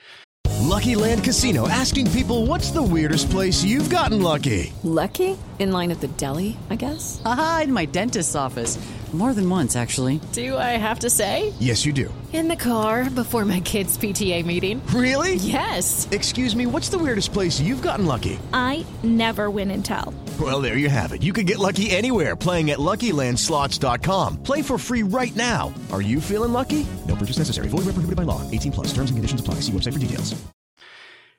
Lucky 0.64 0.96
Land 0.96 1.24
Casino 1.24 1.68
asking 1.68 2.10
people 2.12 2.46
what's 2.46 2.72
the 2.72 2.82
weirdest 2.82 3.30
place 3.30 3.64
you've 3.64 3.90
gotten 3.90 4.22
lucky? 4.22 4.72
Lucky? 4.84 5.38
In 5.60 5.72
line 5.72 5.92
at 5.92 6.00
the 6.02 6.08
deli, 6.08 6.58
I 6.70 6.76
guess? 6.76 7.22
Aha, 7.26 7.62
in 7.66 7.74
my 7.74 7.86
dentist's 7.86 8.36
office. 8.36 8.78
More 9.14 9.36
than 9.36 9.48
once, 9.48 9.76
actually. 9.76 10.20
Do 10.32 10.58
I 10.58 10.72
have 10.78 11.00
to 11.00 11.10
say? 11.10 11.54
Yes, 11.60 11.86
you 11.86 11.94
do. 11.94 12.12
In 12.34 12.48
the 12.48 12.56
car 12.56 13.12
before 13.12 13.46
my 13.46 13.60
kids' 13.60 13.96
PTA 13.96 14.44
meeting. 14.44 14.82
Really? 14.88 15.36
Yes. 15.36 16.08
Excuse 16.10 16.56
me, 16.56 16.66
what's 16.66 16.90
the 16.90 16.98
weirdest 16.98 17.32
place 17.32 17.62
you've 17.62 17.84
gotten 17.84 18.08
lucky? 18.08 18.40
I 18.54 18.84
never 19.04 19.52
win 19.52 19.70
and 19.70 19.86
tell. 19.86 20.16
Well, 20.42 20.62
there 20.62 20.78
you 20.78 20.90
have 20.90 21.12
it. 21.14 21.22
You 21.22 21.32
can 21.32 21.46
get 21.46 21.60
lucky 21.60 21.92
anywhere 21.92 22.36
playing 22.36 22.72
at 22.72 22.80
LuckyLandSlots.com. 22.80 24.42
Play 24.42 24.64
for 24.64 24.80
free 24.80 25.04
right 25.04 25.36
now. 25.36 25.72
Are 25.92 26.02
you 26.02 26.20
feeling 26.20 26.52
lucky? 26.52 26.84
No 27.08 27.16
purchase 27.16 27.38
necessary. 27.38 27.68
Void 27.68 27.86
where 27.86 27.94
prohibited 27.94 28.18
by 28.18 28.24
law. 28.24 28.42
18 28.50 28.72
plus. 28.72 28.88
Terms 28.88 29.12
and 29.12 29.18
conditions 29.18 29.42
apply. 29.42 29.56
See 29.56 29.72
website 29.72 29.94
for 29.94 30.00
details. 30.00 30.34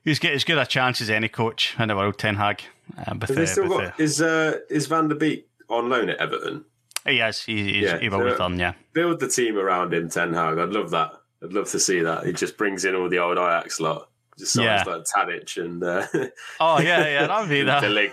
He's 0.04 0.18
got 0.18 0.32
as 0.32 0.44
good 0.44 0.58
a 0.58 0.66
chance 0.66 1.00
as 1.00 1.08
any 1.08 1.28
coach 1.28 1.74
in 1.78 1.88
the 1.88 1.96
world, 1.96 2.18
Ten 2.18 2.36
Hag. 2.36 2.62
Uh, 2.96 3.14
with 3.18 3.30
Have 3.30 3.36
they 3.36 3.46
still 3.46 3.68
with 3.68 3.78
got 3.78 3.98
is 3.98 4.20
uh, 4.20 4.58
is 4.68 4.86
Van 4.86 5.08
der 5.08 5.14
Beek 5.14 5.48
on 5.70 5.88
loan 5.88 6.10
at 6.10 6.18
Everton? 6.18 6.66
He 7.06 7.18
has. 7.18 7.42
He's, 7.42 7.82
Yeah, 7.82 7.98
he's 7.98 8.12
always 8.12 8.32
so- 8.34 8.38
done. 8.38 8.58
Yeah. 8.58 8.72
Build 8.92 9.20
the 9.20 9.28
team 9.28 9.56
around 9.58 9.92
him, 9.94 10.08
Ten 10.08 10.32
Hag. 10.32 10.58
I'd 10.58 10.70
love 10.70 10.90
that. 10.90 11.12
I'd 11.42 11.52
love 11.52 11.68
to 11.70 11.78
see 11.80 12.00
that. 12.00 12.24
He 12.24 12.32
just 12.32 12.56
brings 12.56 12.84
in 12.84 12.94
all 12.94 13.08
the 13.08 13.18
old 13.18 13.36
Ajax 13.38 13.78
lot. 13.80 14.08
Just 14.38 14.54
sounds 14.54 14.64
Yeah. 14.66 14.82
like 14.84 15.04
Tadic 15.04 15.56
and 15.62 15.82
uh, 15.84 16.06
Oh 16.60 16.80
yeah, 16.80 17.06
yeah. 17.06 17.26
That'd 17.26 17.48
be 17.50 17.62
that. 17.64 17.80
De 17.82 17.88
Ligt, 17.88 18.12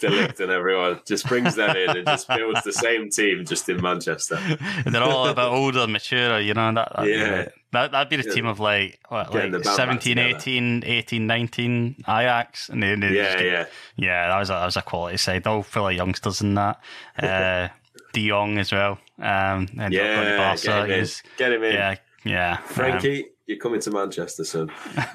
Delict 0.00 0.40
and 0.40 0.50
everyone. 0.50 1.00
Just 1.06 1.26
brings 1.28 1.54
them 1.54 1.74
in 1.76 1.96
and 1.98 2.06
just 2.06 2.28
builds 2.28 2.62
the 2.64 2.72
same 2.72 3.08
team 3.10 3.44
just 3.46 3.68
in 3.68 3.80
Manchester. 3.80 4.38
They're 4.86 5.02
all 5.02 5.28
a 5.28 5.34
bit 5.34 5.40
older, 5.44 5.86
mature, 5.86 6.40
you 6.40 6.52
know. 6.54 6.72
That, 6.74 6.92
that'd, 6.96 7.10
Yeah. 7.14 7.44
be, 7.44 7.50
that, 7.72 7.92
that'd 7.92 8.08
be 8.10 8.16
the 8.16 8.28
Yeah. 8.28 8.34
team 8.34 8.46
of 8.46 8.58
like, 8.60 8.98
what, 9.08 9.32
like 9.32 9.52
band 9.52 9.64
17, 9.64 10.18
18, 10.18 10.82
18, 10.84 11.26
19 11.26 11.94
Ajax. 12.08 12.68
And 12.68 12.82
then 12.82 13.00
they 13.00 13.10
Yeah, 13.14 13.36
get- 13.36 13.44
yeah. 13.46 13.64
Yeah, 13.96 14.28
that 14.28 14.38
was, 14.40 14.50
a, 14.50 14.54
that 14.54 14.64
was 14.66 14.76
a 14.76 14.82
quality 14.82 15.16
side. 15.16 15.46
All 15.46 15.62
full 15.62 15.86
of 15.88 15.94
youngsters 15.94 16.40
in 16.42 16.54
that. 16.56 16.80
Uh, 17.18 17.68
De 18.14 18.28
Jong 18.28 18.58
as 18.58 18.72
well. 18.72 18.98
Um, 19.18 19.68
and 19.78 19.92
Yeah, 19.92 20.36
Barca. 20.38 20.64
get 20.66 20.88
him 20.88 20.90
in. 20.92 21.08
Get 21.36 21.52
him 21.52 21.62
in. 21.64 21.74
Yeah, 21.74 21.94
yeah. 22.24 22.52
Um, 22.52 22.64
Frankie, 22.64 23.26
you're 23.46 23.58
coming 23.58 23.80
to 23.80 23.90
Manchester 23.90 24.44
soon. 24.44 24.68
just, 24.94 25.12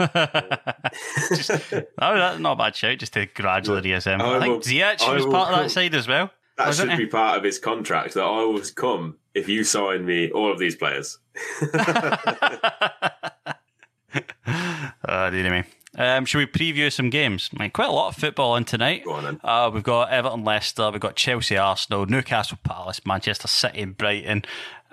that 1.48 1.72
was 1.72 1.88
that's 1.98 2.40
not 2.40 2.52
a 2.52 2.56
bad 2.56 2.76
shout, 2.76 3.00
just 3.00 3.14
to 3.14 3.26
gradually 3.26 3.82
reassemble. 3.82 4.28
I 4.28 4.38
I, 4.38 4.40
think 4.42 4.54
will- 4.54 4.60
Ziyech 4.62 5.02
I 5.02 5.14
was 5.14 5.26
part 5.26 5.54
of 5.54 5.60
that 5.64 5.72
side 5.72 5.96
as 5.96 6.08
well. 6.08 6.30
That 6.58 6.76
should 6.76 6.98
be 6.98 7.08
part 7.08 7.38
of 7.38 7.44
his 7.44 7.58
contract 7.58 8.16
that 8.16 8.24
I 8.24 8.44
will 8.44 8.62
come 8.76 9.16
if 9.34 9.48
you 9.48 9.64
sign 9.64 10.06
me 10.06 10.30
all 10.30 10.52
of 10.52 10.60
these 10.60 10.76
players. 10.76 11.18
Uh, 11.62 12.10
dear 15.30 15.50
me. 15.50 15.64
Um, 15.98 16.26
should 16.26 16.38
we 16.38 16.46
preview 16.46 16.92
some 16.92 17.10
games? 17.10 17.50
Like, 17.58 17.74
quite 17.74 17.90
a 17.90 17.92
lot 17.92 18.10
of 18.10 18.16
football 18.16 18.56
in 18.56 18.64
tonight. 18.64 19.04
Go 19.06 19.14
on. 19.14 19.40
Uh, 19.44 19.72
we've 19.74 19.84
got 19.84 20.12
Everton, 20.12 20.44
Leicester, 20.44 20.92
we've 20.92 21.02
got 21.02 21.16
Chelsea, 21.16 21.58
Arsenal, 21.58 22.06
Newcastle, 22.06 22.60
Palace, 22.64 23.02
Manchester 23.06 23.48
City, 23.48 23.82
and 23.82 23.98
Brighton. 23.98 24.44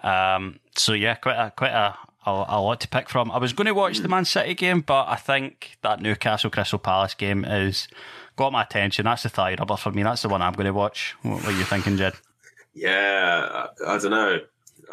Um, 0.03 0.59
so 0.75 0.93
yeah, 0.95 1.15
quite 1.15 1.37
a 1.37 1.51
quite 1.57 1.73
a, 1.73 1.97
a, 2.27 2.31
a 2.49 2.61
lot 2.61 2.81
to 2.81 2.89
pick 2.89 3.09
from. 3.09 3.31
I 3.31 3.39
was 3.39 3.53
going 3.53 3.67
to 3.67 3.75
watch 3.75 3.99
the 3.99 4.09
Man 4.09 4.25
City 4.25 4.55
game, 4.55 4.81
but 4.81 5.07
I 5.09 5.17
think 5.17 5.77
that 5.83 6.01
Newcastle 6.01 6.51
Crystal 6.51 6.79
Palace 6.79 7.15
game 7.15 7.45
is 7.45 7.89
got 8.37 8.53
my 8.53 8.63
attention. 8.63 9.05
That's 9.05 9.23
the 9.23 9.29
third 9.29 9.59
rubber 9.61 9.77
for 9.77 9.91
me. 9.93 10.03
That's 10.03 10.23
the 10.23 10.29
one 10.29 10.43
I'm 10.43 10.53
going 10.53 10.67
to 10.67 10.73
watch. 10.73 11.15
What, 11.23 11.43
what 11.43 11.47
are 11.47 11.59
you 11.59 11.65
thinking, 11.65 11.97
Jed? 11.97 12.15
Yeah, 12.79 13.69
I, 13.87 13.95
I 13.95 13.99
don't 13.99 14.11
know. 14.11 14.39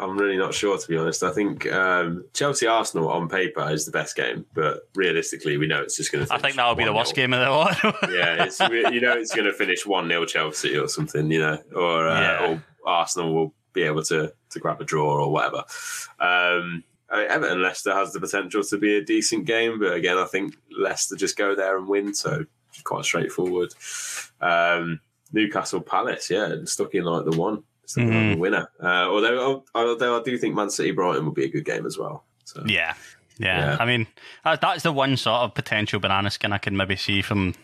I'm 0.00 0.18
really 0.18 0.36
not 0.36 0.54
sure 0.54 0.76
to 0.78 0.88
be 0.88 0.96
honest. 0.96 1.22
I 1.22 1.30
think 1.30 1.70
um, 1.72 2.24
Chelsea 2.32 2.66
Arsenal 2.66 3.08
on 3.10 3.28
paper 3.28 3.68
is 3.70 3.84
the 3.86 3.92
best 3.92 4.16
game, 4.16 4.44
but 4.54 4.88
realistically, 4.94 5.56
we 5.56 5.66
know 5.66 5.82
it's 5.82 5.96
just 5.96 6.10
going 6.12 6.26
to. 6.26 6.32
I 6.34 6.38
think 6.38 6.56
that'll 6.56 6.74
be 6.74 6.84
the 6.84 6.92
worst 6.92 7.14
game 7.14 7.32
of 7.32 7.40
the 7.40 7.50
lot. 7.50 7.76
yeah, 8.12 8.44
it's, 8.44 8.58
you 8.60 9.00
know 9.00 9.12
it's 9.12 9.34
going 9.34 9.46
to 9.46 9.52
finish 9.52 9.86
one 9.86 10.08
0 10.08 10.24
Chelsea 10.26 10.76
or 10.76 10.88
something, 10.88 11.30
you 11.30 11.40
know, 11.40 11.58
or 11.74 12.08
uh, 12.08 12.20
Yeah. 12.20 12.46
or 12.52 12.62
Arsenal 12.86 13.32
will 13.34 13.54
be 13.72 13.82
able 13.82 14.02
to 14.04 14.32
to 14.50 14.58
grab 14.58 14.80
a 14.80 14.84
draw 14.84 15.14
or 15.24 15.30
whatever. 15.32 15.64
Um, 16.20 16.84
I 17.10 17.18
mean, 17.18 17.26
Everton 17.30 17.62
Leicester 17.62 17.94
has 17.94 18.12
the 18.12 18.20
potential 18.20 18.62
to 18.64 18.78
be 18.78 18.96
a 18.96 19.04
decent 19.04 19.44
game, 19.46 19.78
but 19.78 19.92
again, 19.94 20.16
I 20.18 20.24
think 20.24 20.56
Leicester 20.76 21.16
just 21.16 21.36
go 21.36 21.54
there 21.54 21.76
and 21.78 21.86
win, 21.86 22.14
so 22.14 22.44
quite 22.82 23.04
straightforward. 23.04 23.72
Um, 24.40 25.00
Newcastle 25.32 25.80
Palace, 25.80 26.30
yeah, 26.30 26.54
stuck 26.64 26.94
in 26.94 27.04
like 27.04 27.24
the 27.24 27.36
one, 27.36 27.62
stuck 27.86 28.04
in 28.04 28.10
like 28.30 28.36
Mhm. 28.36 28.40
winner. 28.40 28.68
Uh, 28.82 28.86
although 29.08 29.64
although 29.74 30.20
I 30.20 30.22
do 30.22 30.36
think 30.38 30.54
Man 30.54 30.70
City 30.70 30.90
Brighton 30.92 31.24
will 31.24 31.32
be 31.32 31.44
a 31.44 31.48
good 31.50 31.64
game 31.64 31.86
as 31.86 31.96
well. 31.98 32.24
So 32.44 32.62
Yeah. 32.66 32.94
Yeah. 33.38 33.58
Yeah. 33.72 33.76
I 33.80 33.84
mean, 33.86 34.06
that's 34.44 34.82
the 34.84 34.92
one 34.92 35.16
sort 35.16 35.40
of 35.42 35.54
potential 35.54 35.98
banana 36.00 36.30
skin 36.30 36.52
I 36.52 36.58
can 36.58 36.76
maybe 36.76 36.96
see 36.96 37.20
from 37.22 37.54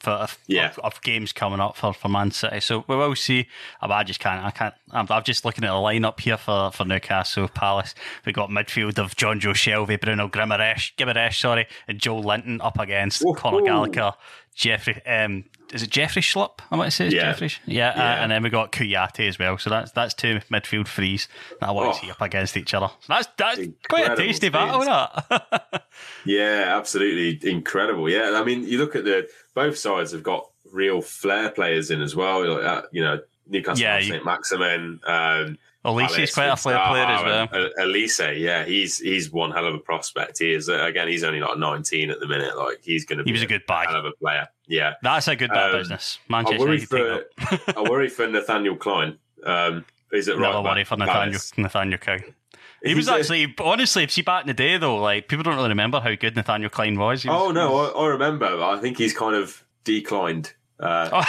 for 0.00 0.10
of, 0.12 0.38
Yeah. 0.46 0.68
of, 0.68 0.78
of 0.78 1.02
games 1.02 1.32
coming 1.32 1.58
up 1.58 1.76
for, 1.76 1.92
for 1.92 2.08
Man 2.08 2.30
City. 2.30 2.60
So 2.60 2.84
we 2.86 2.94
will 2.94 3.16
see. 3.16 3.48
Uh, 3.82 3.88
I 3.90 4.04
just 4.04 4.20
can't. 4.20 4.44
I 4.44 4.52
can't. 4.52 4.72
I'm, 4.92 5.06
I'm 5.10 5.24
just 5.24 5.44
looking 5.44 5.64
at 5.64 5.70
the 5.70 5.74
lineup 5.74 6.20
here 6.20 6.36
for, 6.36 6.70
for 6.70 6.84
Newcastle 6.84 7.48
Palace. 7.48 7.96
We 8.24 8.32
got 8.32 8.48
midfield 8.48 8.98
of 9.00 9.16
Jonjo 9.16 9.54
Shelvey, 9.54 10.00
Bruno 10.00 10.28
Grimaresh, 10.28 10.94
Gimaresh, 10.96 11.40
sorry, 11.40 11.66
and 11.88 11.98
Joelinton 12.00 12.60
up 12.62 12.78
against 12.78 13.22
Woohoo. 13.22 13.36
Conor 13.36 13.62
Gallagher, 13.62 14.12
Jeffrey. 14.54 15.04
Um, 15.04 15.44
is 15.72 15.82
it 15.82 15.90
Jeffrey 15.90 16.22
Schlupp? 16.22 16.58
I 16.70 16.76
want 16.76 16.88
to 16.88 16.90
say 16.96 17.06
it's 17.06 17.14
Yeah. 17.14 17.32
Jeffrey. 17.32 17.50
Yeah, 17.66 17.94
Yeah. 17.96 18.02
Uh, 18.02 18.16
and 18.22 18.32
then 18.32 18.42
we 18.42 18.50
got 18.50 18.72
Kouyaté 18.72 19.28
as 19.28 19.38
well. 19.38 19.58
So 19.58 19.70
that's 19.70 19.92
that's 19.92 20.14
two 20.14 20.40
midfield 20.50 20.88
frees 20.88 21.28
that 21.60 21.68
I 21.68 21.72
want 21.72 21.92
to 21.94 21.98
Oh. 21.98 22.02
see 22.06 22.10
up 22.10 22.20
against 22.20 22.56
each 22.56 22.74
other. 22.74 22.88
So 23.00 23.06
that's 23.14 23.28
that's 23.36 23.60
quite 23.88 24.10
a 24.10 24.16
tasty 24.16 24.48
battle. 24.48 24.80
That. 24.80 25.84
Yeah, 26.24 26.74
absolutely 26.76 27.50
incredible. 27.50 28.08
Yeah, 28.08 28.38
I 28.40 28.44
mean, 28.44 28.62
you 28.64 28.78
look 28.78 28.94
at 28.96 29.04
the 29.04 29.28
both 29.54 29.76
sides 29.78 30.12
have 30.12 30.22
got 30.22 30.48
real 30.72 31.00
flair 31.00 31.50
players 31.50 31.90
in 31.90 32.02
as 32.02 32.14
well. 32.14 32.46
Like 32.46 32.64
uh, 32.64 32.82
you 32.92 33.02
know, 33.02 33.20
Newcastle, 33.48 33.82
Yeah, 33.82 34.00
Saint 34.00 34.24
Maximin. 34.24 35.00
Um, 35.06 35.58
Elise 35.88 36.18
is 36.18 36.34
quite 36.34 36.46
a 36.46 36.52
with 36.52 36.62
player 36.62 36.76
as 36.76 37.24
well. 37.24 37.48
and, 37.52 37.64
uh, 37.78 37.84
Elise, 37.84 38.20
yeah, 38.20 38.64
he's 38.64 38.98
he's 38.98 39.30
one 39.30 39.50
hell 39.50 39.66
of 39.66 39.74
a 39.74 39.78
prospect. 39.78 40.38
He 40.38 40.52
is 40.52 40.68
again. 40.68 41.08
He's 41.08 41.24
only 41.24 41.40
like 41.40 41.58
nineteen 41.58 42.10
at 42.10 42.20
the 42.20 42.26
minute. 42.26 42.56
Like 42.56 42.78
he's 42.82 43.04
going 43.04 43.18
to 43.18 43.24
be 43.24 43.30
He 43.30 43.32
was 43.32 43.42
a 43.42 43.46
good 43.46 43.66
bag. 43.66 43.88
hell 43.88 43.98
of 43.98 44.04
a 44.04 44.12
player. 44.12 44.46
Yeah, 44.66 44.94
That's 45.02 45.28
a 45.28 45.36
good 45.36 45.50
Um, 45.50 45.72
business. 45.72 46.18
I 46.28 46.32
Manchester 46.32 46.58
worry 46.58 46.86
United 46.90 47.26
for. 47.38 47.72
I 47.78 47.82
worry 47.88 48.08
for 48.08 48.26
Nathaniel 48.28 48.76
Klein. 48.76 49.18
Um, 49.44 49.84
is 50.12 50.28
it 50.28 50.32
right? 50.38 50.50
Never 50.52 50.62
worry 50.62 50.84
for 50.84 50.96
Nathaniel? 50.96 51.40
Nathaniel 51.56 51.98
King. 51.98 52.22
He 52.82 52.94
was 52.94 53.08
actually 53.08 53.54
honestly, 53.58 54.04
if 54.04 54.16
you 54.16 54.22
back 54.24 54.42
in 54.42 54.46
the 54.46 54.54
day 54.54 54.76
though, 54.78 54.96
like 54.98 55.26
people 55.28 55.42
don't 55.42 55.56
really 55.56 55.68
remember 55.70 56.00
how 56.00 56.14
good 56.14 56.36
Nathaniel 56.36 56.70
Klein 56.70 56.98
was. 56.98 57.24
Was 57.24 57.34
Oh 57.34 57.50
no, 57.50 57.76
I, 57.76 57.88
I 58.04 58.06
remember. 58.08 58.46
I 58.62 58.78
think 58.78 58.98
he's 58.98 59.12
kind 59.12 59.34
of 59.34 59.64
declined 59.84 60.52
uh, 60.78 61.24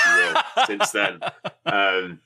if 0.58 0.66
since 0.68 0.92
then. 0.92 1.20
Um, 1.66 2.20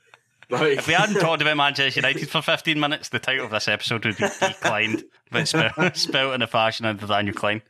like, 0.54 0.78
If 0.80 0.88
we 0.88 0.94
hadn't 0.94 1.20
talked 1.20 1.42
about 1.42 1.58
Manchester 1.58 2.00
United 2.00 2.30
for 2.30 2.42
15 2.42 2.80
minutes, 2.80 3.10
the 3.10 3.20
title 3.20 3.46
of 3.46 3.52
this 3.52 3.68
episode 3.68 4.06
would 4.06 4.18
be 4.18 4.26
declined, 4.40 5.04
but 5.32 5.48
spelled, 5.48 5.96
spelled 5.96 6.34
in 6.34 6.40
the 6.40 6.48
fashion 6.48 6.86
of 6.86 7.02
Nathaniel 7.02 7.34
Klein. 7.36 7.62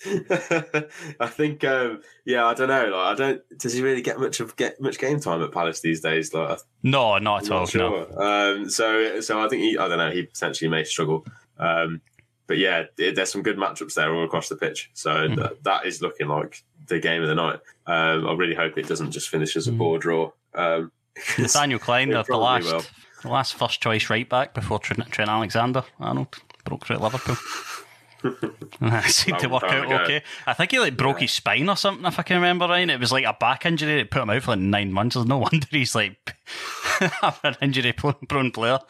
I 0.30 1.26
think, 1.26 1.64
um, 1.64 2.02
yeah, 2.24 2.46
I 2.46 2.54
don't 2.54 2.68
know. 2.68 2.86
Like, 2.86 2.94
I 2.94 3.14
don't. 3.14 3.42
Does 3.58 3.72
he 3.72 3.82
really 3.82 4.02
get 4.02 4.18
much 4.18 4.40
of 4.40 4.54
get 4.56 4.80
much 4.80 4.98
game 4.98 5.20
time 5.20 5.42
at 5.42 5.52
Palace 5.52 5.80
these 5.80 6.00
days? 6.00 6.32
Like, 6.32 6.58
No, 6.82 7.18
not 7.18 7.44
at 7.44 7.50
all. 7.50 7.60
not 7.60 7.74
No. 7.74 8.06
sure. 8.06 8.22
Um, 8.22 8.70
so, 8.70 9.20
so 9.20 9.40
I 9.40 9.48
think 9.48 9.62
he, 9.62 9.78
I 9.78 9.88
don't 9.88 9.98
know. 9.98 10.10
He 10.10 10.22
potentially 10.22 10.68
may 10.70 10.84
struggle. 10.84 11.26
Um, 11.58 12.00
but 12.46 12.58
yeah, 12.58 12.84
there's 12.96 13.30
some 13.32 13.42
good 13.42 13.56
matchups 13.58 13.94
there 13.94 14.14
all 14.14 14.24
across 14.24 14.48
the 14.48 14.56
pitch. 14.56 14.90
So 14.94 15.28
Hmm. 15.28 15.34
that, 15.34 15.64
that 15.64 15.86
is 15.86 16.00
looking 16.00 16.28
like 16.28 16.62
the 16.86 16.98
game 17.00 17.22
of 17.22 17.28
the 17.28 17.34
night. 17.34 17.60
Um, 17.86 18.26
I 18.26 18.32
really 18.34 18.54
hope 18.54 18.78
it 18.78 18.88
doesn't 18.88 19.10
just 19.10 19.28
finish 19.28 19.56
as 19.56 19.68
a 19.68 19.72
poor 19.72 19.98
draw. 19.98 20.30
Um, 20.54 20.92
Nathaniel 21.38 21.78
Klein, 21.78 22.10
the, 22.10 22.22
the 22.22 22.36
last, 22.36 22.64
will. 22.64 22.82
the 23.22 23.28
last 23.28 23.54
first 23.54 23.80
choice 23.80 24.10
right 24.10 24.28
back 24.28 24.54
before 24.54 24.78
Trent, 24.78 25.10
Trent 25.10 25.30
Alexander 25.30 25.84
Arnold 25.98 26.36
broke 26.64 26.86
through 26.86 26.96
at 26.96 27.02
Liverpool. 27.02 27.36
it 28.24 29.12
seemed 29.12 29.38
to 29.38 29.48
work 29.48 29.62
out 29.62 29.84
ago. 29.86 29.96
okay. 30.02 30.22
I 30.46 30.52
think 30.52 30.72
he 30.72 30.78
like 30.80 30.96
broke 30.96 31.20
his 31.20 31.30
spine 31.30 31.68
or 31.68 31.76
something, 31.76 32.04
if 32.04 32.18
I 32.18 32.22
can 32.24 32.36
remember 32.36 32.66
right. 32.66 32.88
It 32.88 32.98
was 32.98 33.12
like 33.12 33.24
a 33.24 33.32
back 33.38 33.64
injury 33.64 33.96
that 33.98 34.10
put 34.10 34.22
him 34.22 34.30
out 34.30 34.42
for 34.42 34.52
like 34.52 34.60
nine 34.60 34.92
months. 34.92 35.14
There's 35.14 35.26
no 35.26 35.38
wonder 35.38 35.66
he's 35.70 35.94
like 35.94 36.34
an 37.44 37.56
injury 37.62 37.92
prone 37.92 38.50
player 38.50 38.80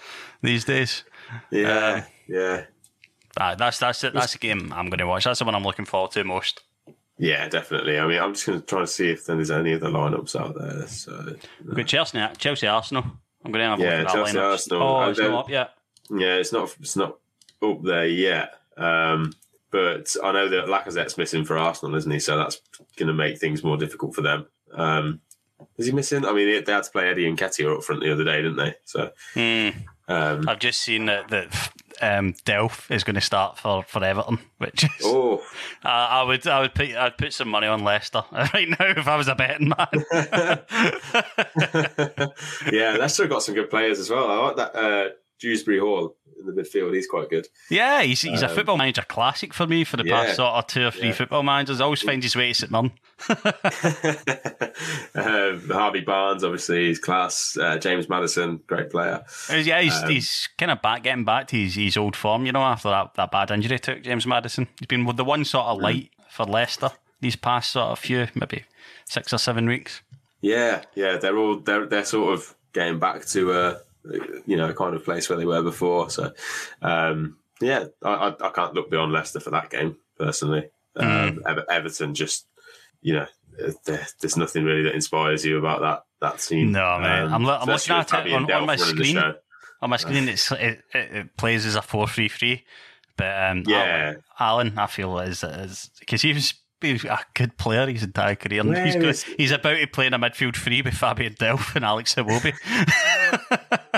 these 0.42 0.64
days. 0.64 1.04
Yeah, 1.50 1.94
Um, 1.96 2.02
yeah, 2.26 2.64
Ah, 3.38 3.54
that's 3.54 3.78
that's 3.78 4.02
it. 4.02 4.14
That's 4.14 4.32
the 4.32 4.38
game 4.38 4.72
I'm 4.74 4.86
going 4.86 4.98
to 4.98 5.06
watch. 5.06 5.24
That's 5.24 5.38
the 5.38 5.44
one 5.44 5.54
I'm 5.54 5.62
looking 5.62 5.84
forward 5.84 6.12
to 6.12 6.24
most. 6.24 6.62
Yeah, 7.18 7.48
definitely. 7.48 7.98
I 7.98 8.06
mean, 8.06 8.18
I'm 8.20 8.32
just 8.34 8.46
going 8.46 8.60
to 8.60 8.66
try 8.66 8.80
and 8.80 8.88
see 8.88 9.10
if 9.10 9.26
there's 9.26 9.50
any 9.50 9.74
other 9.74 9.88
lineups 9.88 10.38
out 10.38 10.54
there. 10.56 10.86
So 10.86 11.34
We've 11.64 11.74
got 11.76 11.86
Chelsea, 11.86 12.20
Chelsea, 12.38 12.66
Arsenal. 12.66 13.04
I'm 13.44 13.52
going 13.52 13.64
to 13.64 13.70
have 13.70 13.80
a 13.80 13.82
Yeah, 13.82 13.88
look 13.90 13.98
at 13.98 14.06
that 14.06 14.12
Chelsea, 14.14 14.36
lineup. 14.38 14.50
Arsenal. 14.52 14.82
Oh, 14.82 15.08
it's 15.10 15.18
then- 15.18 15.30
not 15.32 15.44
up 15.44 15.50
yet. 15.50 15.70
yeah, 16.10 16.34
it's 16.36 16.52
not 16.52 16.74
it's 16.80 16.96
not 16.96 17.16
up 17.62 17.82
there 17.82 18.06
yet. 18.06 18.54
Um, 18.76 19.32
but 19.70 20.14
I 20.22 20.32
know 20.32 20.48
that 20.48 20.66
Lacazette's 20.66 21.18
missing 21.18 21.44
for 21.44 21.58
Arsenal, 21.58 21.96
isn't 21.96 22.10
he? 22.10 22.20
So 22.20 22.38
that's 22.38 22.60
going 22.96 23.08
to 23.08 23.12
make 23.12 23.38
things 23.38 23.62
more 23.64 23.76
difficult 23.76 24.14
for 24.14 24.22
them. 24.22 24.46
Um, 24.72 25.20
is 25.76 25.86
he 25.86 25.92
missing? 25.92 26.24
I 26.24 26.32
mean, 26.32 26.64
they 26.64 26.72
had 26.72 26.84
to 26.84 26.90
play 26.90 27.08
Eddie 27.08 27.30
Nketiah 27.30 27.76
up 27.78 27.82
front 27.84 28.00
the 28.02 28.12
other 28.12 28.24
day, 28.24 28.36
didn't 28.42 28.56
they? 28.56 28.74
So 28.84 29.10
Hmm. 29.34 29.68
um, 30.08 30.48
I've 30.48 30.60
just 30.60 30.80
seen 30.82 31.06
that, 31.06 31.28
that 31.28 31.72
um, 32.00 32.34
Delph 32.44 32.90
is 32.90 33.04
going 33.04 33.14
to 33.14 33.20
start 33.20 33.58
for, 33.58 33.82
for 33.82 34.02
Everton, 34.02 34.38
which 34.58 34.84
is 34.84 34.90
oh, 35.04 35.38
uh, 35.84 35.88
I 35.88 36.22
would 36.22 36.46
I 36.46 36.60
would 36.60 36.74
put 36.74 36.94
I'd 36.94 37.18
put 37.18 37.32
some 37.32 37.48
money 37.48 37.66
on 37.66 37.84
Leicester 37.84 38.24
right 38.32 38.68
now 38.68 38.86
if 38.86 39.08
I 39.08 39.16
was 39.16 39.28
a 39.28 39.34
betting 39.34 39.68
man. 39.68 40.04
yeah, 42.72 42.96
Leicester 42.98 43.26
got 43.26 43.42
some 43.42 43.54
good 43.54 43.70
players 43.70 43.98
as 43.98 44.10
well. 44.10 44.30
I 44.30 44.46
like 44.46 44.56
that 44.56 44.76
uh, 44.76 45.08
Dewsbury 45.40 45.78
Hall 45.78 46.16
in 46.40 46.46
the 46.46 46.52
midfield. 46.62 46.94
He's 46.94 47.06
quite 47.06 47.30
good. 47.30 47.46
Yeah, 47.70 48.02
he's 48.02 48.22
he's 48.22 48.42
Um, 48.42 48.50
a 48.50 48.54
football 48.54 48.76
manager 48.76 49.02
classic 49.02 49.54
for 49.54 49.66
me 49.66 49.84
for 49.84 49.96
the 49.96 50.04
yeah, 50.04 50.24
past 50.24 50.36
sort 50.36 50.52
of 50.54 50.66
two 50.66 50.86
or 50.86 50.90
three 50.90 51.08
yeah. 51.08 51.12
football 51.14 51.42
managers. 51.42 51.80
Always 51.80 52.02
finds 52.02 52.24
his 52.24 52.36
way 52.36 52.48
to 52.48 52.54
sit 52.54 52.70
Mirren. 52.70 52.92
uh, 55.14 55.52
Harvey 55.72 56.00
Barnes, 56.00 56.44
obviously, 56.44 56.88
he's 56.88 56.98
class. 56.98 57.56
Uh, 57.56 57.78
James 57.78 58.08
Maddison, 58.08 58.60
great 58.66 58.90
player. 58.90 59.24
Yeah, 59.50 59.80
he's, 59.80 60.02
Um, 60.02 60.10
he's 60.10 60.48
kind 60.58 60.70
of 60.70 60.82
back, 60.82 61.02
getting 61.02 61.24
back 61.24 61.48
to 61.48 61.56
his, 61.56 61.74
his 61.74 61.96
old 61.96 62.16
form, 62.16 62.46
you 62.46 62.52
know, 62.52 62.62
after 62.62 62.88
that, 62.90 63.14
that 63.14 63.30
bad 63.30 63.50
injury 63.50 63.74
he 63.74 63.78
took, 63.78 64.02
James 64.02 64.26
Maddison. 64.26 64.68
He's 64.80 64.86
been 64.86 65.04
the 65.16 65.24
one 65.24 65.44
sort 65.44 65.66
Mm. 65.66 65.70
of 65.72 65.78
light 65.80 66.10
for 66.30 66.44
Leicester 66.44 66.90
these 67.20 67.36
past 67.36 67.72
sort 67.72 67.88
of 67.88 67.98
few, 67.98 68.28
maybe 68.34 68.64
six 69.04 69.32
or 69.32 69.38
seven 69.38 69.66
weeks. 69.66 70.02
Yeah, 70.40 70.82
yeah, 70.94 71.16
they're 71.16 71.36
all 71.36 71.58
they're 71.58 71.86
they're 71.86 72.04
sort 72.04 72.32
of 72.32 72.54
getting 72.72 73.00
back 73.00 73.26
to 73.26 73.52
a 73.52 73.78
you 74.46 74.56
know 74.56 74.72
kind 74.72 74.94
of 74.94 75.04
place 75.04 75.28
where 75.28 75.38
they 75.38 75.44
were 75.46 75.62
before. 75.62 76.10
So 76.10 76.32
um, 76.82 77.38
yeah, 77.60 77.86
I, 78.04 78.34
I 78.40 78.50
can't 78.50 78.74
look 78.74 78.90
beyond 78.90 79.12
Leicester 79.12 79.40
for 79.40 79.50
that 79.50 79.70
game 79.70 79.96
personally. 80.18 80.70
Um, 80.96 81.42
Ever- 81.46 81.66
Everton 81.70 82.14
just 82.14 82.46
you 83.02 83.14
know 83.14 83.26
uh, 83.64 83.72
there, 83.84 84.06
there's 84.20 84.36
nothing 84.36 84.64
really 84.64 84.82
that 84.82 84.94
inspires 84.94 85.44
you 85.44 85.58
about 85.58 85.80
that 85.80 86.02
that 86.20 86.38
team. 86.40 86.72
No, 86.72 86.98
man. 86.98 87.26
Um, 87.26 87.34
I'm, 87.34 87.44
lo- 87.44 87.58
I'm 87.60 87.68
looking 87.68 87.94
at 87.96 88.12
it 88.26 88.32
on, 88.32 88.50
on 88.50 88.66
my 88.66 88.76
Delph 88.76 88.80
running 88.80 88.96
the 88.96 89.04
screen. 89.04 89.34
On 89.80 89.90
my 89.90 89.96
screen, 89.96 90.28
it's, 90.28 90.50
it, 90.50 90.80
it, 90.92 91.12
it 91.14 91.36
plays 91.36 91.64
as 91.64 91.76
a 91.76 91.82
4 91.82 92.08
3 92.08 92.26
3. 92.28 92.64
But 93.16 93.50
um, 93.50 93.62
Yeah. 93.64 94.14
Allan, 94.40 94.68
Allan, 94.70 94.78
I 94.78 94.86
feel, 94.88 95.16
is 95.20 95.90
because 96.00 96.22
he 96.22 96.32
was 96.32 96.54
he 96.80 96.98
a 97.08 97.18
good 97.34 97.56
player 97.56 97.86
his 97.86 98.02
entire 98.02 98.34
career. 98.34 98.60
and 98.62 98.76
he's, 98.76 98.96
go- 98.96 99.08
is- 99.08 99.22
he's 99.22 99.52
about 99.52 99.76
to 99.78 99.86
play 99.86 100.06
in 100.08 100.14
a 100.14 100.18
midfield 100.18 100.56
three 100.56 100.82
with 100.82 100.94
Fabian 100.94 101.34
Delph 101.34 101.76
and 101.76 101.84
Alex 101.84 102.16
Iwobi. 102.16 102.54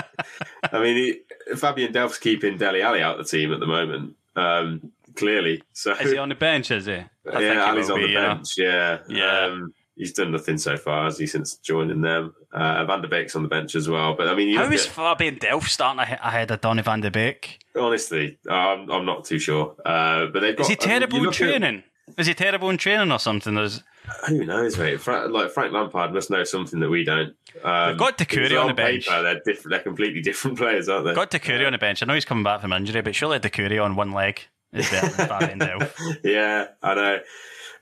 I 0.71 0.81
mean, 0.81 0.95
he, 0.97 1.55
Fabian 1.55 1.91
Delph's 1.91 2.17
keeping 2.17 2.57
Dele 2.57 2.81
Alli 2.81 3.01
out 3.01 3.19
of 3.19 3.25
the 3.29 3.37
team 3.37 3.51
at 3.53 3.59
the 3.59 3.67
moment. 3.67 4.15
Um, 4.35 4.91
clearly, 5.15 5.61
so 5.73 5.91
is 5.93 6.11
he 6.11 6.17
on 6.17 6.29
the 6.29 6.35
bench, 6.35 6.71
is 6.71 6.85
he? 6.85 6.93
I 6.93 7.39
yeah, 7.39 7.65
Alli's 7.67 7.89
on 7.89 7.97
be, 7.99 8.03
the 8.03 8.09
you 8.09 8.15
know. 8.15 8.35
bench. 8.35 8.57
Yeah, 8.57 8.99
Yeah. 9.09 9.45
Um, 9.47 9.73
he's 9.97 10.13
done 10.13 10.31
nothing 10.31 10.57
so 10.57 10.77
far, 10.77 11.03
has 11.05 11.17
he, 11.17 11.27
since 11.27 11.55
joining 11.57 12.01
them? 12.01 12.33
Uh, 12.53 12.85
Van 12.85 13.01
der 13.01 13.07
Beek's 13.09 13.35
on 13.35 13.43
the 13.43 13.49
bench 13.49 13.75
as 13.75 13.87
well. 13.89 14.13
But 14.15 14.27
I 14.29 14.35
mean, 14.35 14.55
How 14.55 14.63
look 14.63 14.73
at- 14.73 14.79
Fabian 14.79 15.35
Delph 15.35 15.67
starting 15.67 15.99
ahe- 15.99 16.19
ahead 16.23 16.49
of 16.51 16.61
Donny 16.61 16.81
van 16.81 17.01
der 17.01 17.09
Beek? 17.11 17.59
honestly, 17.77 18.37
I'm, 18.49 18.89
I'm 18.91 19.05
not 19.05 19.25
too 19.25 19.39
sure. 19.39 19.75
Uh, 19.85 20.25
but 20.27 20.39
they've 20.41 20.55
got. 20.55 20.63
Is 20.63 20.67
he 20.69 20.73
I 20.73 20.79
mean, 20.79 20.87
terrible 20.89 21.17
in 21.17 21.23
look 21.23 21.33
at- 21.33 21.37
training? 21.37 21.83
Is 22.17 22.27
he 22.27 22.33
terrible 22.33 22.69
in 22.69 22.77
training 22.77 23.11
or 23.11 23.19
something? 23.19 23.53
There's, 23.55 23.83
Who 24.27 24.45
knows, 24.45 24.77
mate? 24.77 24.99
Fra- 24.99 25.27
like 25.27 25.51
Frank 25.51 25.73
Lampard 25.73 26.13
must 26.13 26.29
know 26.29 26.43
something 26.43 26.79
that 26.79 26.89
we 26.89 27.03
don't. 27.03 27.35
Um, 27.63 27.89
They've 27.89 27.97
got 27.97 28.17
because 28.17 28.51
on 28.53 28.67
the 28.67 28.73
bench. 28.73 29.07
Paper, 29.07 29.23
they're 29.23 29.41
different. 29.45 29.69
They're 29.71 29.79
completely 29.79 30.21
different 30.21 30.57
players, 30.59 30.89
aren't 30.89 31.05
they? 31.05 31.13
got 31.13 31.31
Doucouré 31.31 31.65
on 31.65 31.71
the 31.71 31.77
bench. 31.77 32.01
I 32.01 32.05
know 32.05 32.13
he's 32.13 32.25
coming 32.25 32.43
back 32.43 32.61
from 32.61 32.73
injury, 32.73 33.01
but 33.01 33.15
surely 33.15 33.39
Doucouré 33.39 33.83
on 33.83 33.95
one 33.95 34.11
leg 34.11 34.41
is 34.73 34.89
better 34.89 35.09
than 35.09 35.27
yeah, 36.23 36.67
I 36.81 36.95
know, 36.95 37.19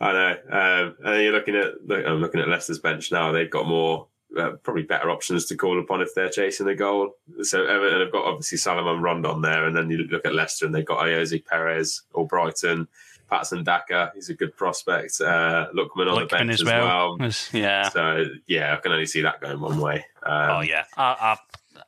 I 0.02 0.12
know. 0.12 0.30
Um, 0.50 0.96
and 1.04 1.16
then 1.16 1.24
you're 1.24 1.34
looking 1.34 1.56
at 1.56 1.86
look, 1.86 2.06
I'm 2.06 2.20
looking 2.22 2.42
at 2.42 2.48
Leicester's 2.48 2.80
bench 2.80 3.12
now. 3.12 3.32
They've 3.32 3.50
got 3.50 3.68
more, 3.68 4.08
uh, 4.38 4.52
probably 4.64 4.84
better 4.84 5.10
options 5.10 5.46
to 5.48 5.56
call 5.56 5.80
upon 5.80 6.02
if 6.02 6.14
they're 6.16 6.30
chasing 6.30 6.68
a 6.68 6.76
goal. 6.76 7.16
So 7.44 7.66
Everton 7.66 8.02
have 8.02 8.12
got 8.12 8.26
obviously 8.26 8.58
Salomon 8.58 9.02
Rondon 9.02 9.42
there, 9.42 9.66
and 9.66 9.76
then 9.76 9.90
you 9.90 10.00
look 10.00 10.26
at 10.26 10.36
Leicester 10.36 10.66
and 10.66 10.74
they've 10.76 10.86
got 10.86 11.00
Ayoze 11.00 11.44
Perez 11.46 12.04
or 12.14 12.28
Brighton. 12.28 12.88
Patson 13.30 13.64
Daka, 13.64 14.12
he's 14.16 14.30
a 14.30 14.34
good 14.34 14.56
prospect. 14.56 15.20
Uh, 15.22 15.68
Lookman 15.76 16.12
on 16.12 16.20
the 16.22 16.26
bench 16.26 16.52
as 16.52 16.64
well. 16.64 17.18
well. 17.20 17.30
Yeah. 17.54 17.90
So 17.90 18.26
yeah, 18.48 18.74
I 18.74 18.78
can 18.78 18.92
only 18.92 19.06
see 19.06 19.22
that 19.22 19.40
going 19.42 19.60
one 19.60 19.80
way. 19.80 20.06
Um, 20.24 20.50
oh 20.50 20.60
yeah. 20.62 20.86
I, 20.98 21.04
I, 21.04 21.38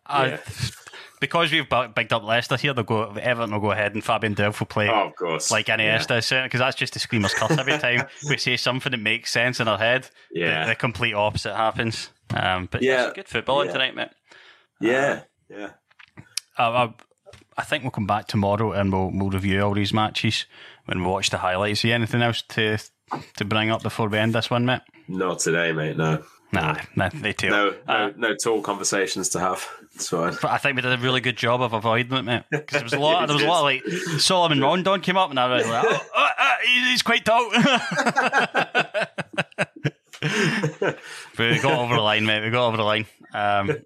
I, 0.06 0.28
Yeah. 0.28 0.38
Because 1.20 1.52
we've 1.52 1.70
bigged 1.94 2.14
up 2.14 2.24
Leicester 2.24 2.58
here, 2.58 2.74
they'll 2.74 2.84
go. 2.84 3.12
Everton 3.12 3.52
will 3.52 3.60
go 3.60 3.70
ahead 3.70 3.94
and 3.94 4.04
Fabian 4.04 4.34
Delph 4.34 4.60
will 4.60 4.66
play. 4.66 4.90
Oh, 4.90 5.10
of 5.10 5.16
course. 5.16 5.52
like 5.52 5.68
Iniesta, 5.68 6.32
Yeah. 6.32 6.44
because 6.44 6.60
that's 6.60 6.76
just 6.76 6.96
a 6.96 7.00
screamer's 7.00 7.36
curse. 7.36 7.52
Every 7.52 7.78
time 7.78 8.08
we 8.28 8.38
say 8.38 8.58
something 8.58 8.92
that 8.92 8.98
makes 8.98 9.32
sense 9.32 9.60
in 9.60 9.68
our 9.68 9.78
head, 9.78 10.10
Yeah. 10.32 10.64
the, 10.66 10.70
the 10.72 10.76
complete 10.76 11.14
opposite 11.14 11.56
happens. 11.56 12.10
Um, 12.36 12.68
but 12.72 12.82
yeah, 12.82 13.12
good 13.14 13.28
football 13.28 13.64
Yeah. 13.66 13.72
tonight, 13.72 13.96
mate. 13.96 14.10
Yeah, 14.80 15.22
yeah. 15.48 15.70
I, 16.58 16.64
I, 16.66 16.94
I 17.58 17.64
think 17.66 17.84
we'll 17.84 17.92
come 17.92 18.08
back 18.08 18.26
tomorrow 18.28 18.72
and 18.72 18.92
we'll 18.92 19.12
we'll 19.14 19.30
review 19.30 19.62
all 19.62 19.76
these 19.76 19.94
matches 19.94 20.46
we 21.00 21.08
watch 21.08 21.30
the 21.30 21.38
highlights. 21.38 21.82
See 21.82 21.92
anything 21.92 22.22
else 22.22 22.42
to 22.50 22.78
to 23.38 23.46
bring 23.46 23.70
up 23.70 23.84
before 23.84 24.10
we 24.10 24.18
end 24.18 24.34
this 24.34 24.50
one, 24.50 24.66
mate? 24.66 24.82
Not 25.08 25.40
today, 25.40 25.72
mate. 25.72 25.98
No. 25.98 26.24
Nah, 26.54 26.76
nah 26.98 27.10
they 27.14 27.32
too. 27.32 27.50
No, 27.50 27.74
no, 27.88 27.94
Uh, 27.94 28.12
no 28.18 28.36
tall 28.36 28.62
conversations 28.62 29.30
to 29.30 29.40
have. 29.40 29.66
It's 29.96 30.10
fine. 30.10 30.34
But 30.42 30.52
I 30.52 30.58
think 30.58 30.76
we 30.76 30.82
did 30.82 30.92
a 30.92 30.98
really 30.98 31.22
good 31.22 31.38
job 31.38 31.62
of 31.62 31.72
avoiding 31.72 32.18
it, 32.18 32.24
mate. 32.24 32.44
Because 32.52 32.74
there 32.74 32.84
was 32.84 32.94
a 32.94 33.00
lot, 33.00 33.26
there 33.28 33.36
was 33.36 33.44
a 33.44 33.48
lot 33.48 33.60
of 33.60 33.64
like 33.64 33.84
Solomon 34.20 34.60
Rondon 34.60 35.00
came 35.00 35.16
up, 35.18 35.30
and 35.30 35.40
I 35.40 35.48
was 35.48 35.66
like, 35.66 35.86
oh, 35.88 36.00
uh, 36.16 36.30
uh, 36.38 36.56
he's 36.90 37.02
quite 37.02 37.24
tall. 37.24 37.50
but 40.80 41.00
we 41.40 41.60
got 41.60 41.80
over 41.80 41.96
the 41.96 42.02
line, 42.02 42.26
mate. 42.26 42.44
We 42.44 42.52
got 42.52 42.68
over 42.68 42.78
the 42.78 42.84
line. 42.84 43.08
Um, 43.34 43.78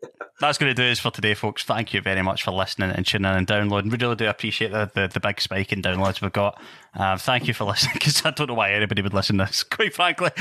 that's 0.41 0.57
going 0.57 0.73
to 0.73 0.73
do 0.73 0.91
us 0.91 0.99
for 0.99 1.11
today, 1.11 1.33
folks. 1.33 1.63
Thank 1.63 1.93
you 1.93 2.01
very 2.01 2.21
much 2.21 2.43
for 2.43 2.51
listening 2.51 2.91
and 2.91 3.05
tuning 3.05 3.31
in 3.31 3.37
and 3.37 3.47
downloading. 3.47 3.89
We 3.89 3.97
really 3.97 4.17
do 4.17 4.27
appreciate 4.27 4.71
the, 4.71 4.91
the, 4.93 5.07
the 5.07 5.21
big 5.21 5.39
spike 5.39 5.71
in 5.71 5.81
downloads 5.81 6.21
we've 6.21 6.33
got. 6.33 6.61
Um, 6.93 7.17
thank 7.17 7.47
you 7.47 7.53
for 7.53 7.63
listening 7.65 7.93
because 7.93 8.25
I 8.25 8.31
don't 8.31 8.47
know 8.47 8.53
why 8.53 8.71
anybody 8.73 9.01
would 9.01 9.13
listen 9.13 9.37
to 9.37 9.45
this, 9.45 9.63
quite 9.63 9.93
frankly. 9.93 10.31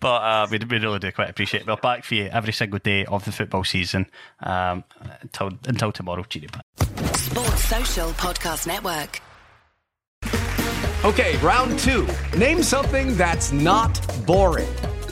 But 0.00 0.22
uh, 0.22 0.46
we, 0.50 0.58
we 0.58 0.78
really 0.78 0.98
do 0.98 1.12
quite 1.12 1.28
appreciate 1.28 1.62
it. 1.62 1.66
We're 1.66 1.76
back 1.76 2.04
for 2.04 2.14
you 2.14 2.26
every 2.26 2.52
single 2.54 2.78
day 2.78 3.04
of 3.04 3.24
the 3.26 3.32
football 3.32 3.64
season 3.64 4.06
um, 4.40 4.84
until 5.20 5.50
until 5.66 5.92
tomorrow. 5.92 6.22
Cheerio, 6.22 6.48
bye. 6.50 6.86
Sports 7.12 7.64
Social 7.64 8.08
Podcast 8.12 8.66
Network. 8.66 9.20
Okay, 11.04 11.36
round 11.38 11.78
two. 11.80 12.06
Name 12.38 12.62
something 12.62 13.16
that's 13.16 13.50
not 13.50 14.00
boring. 14.24 14.68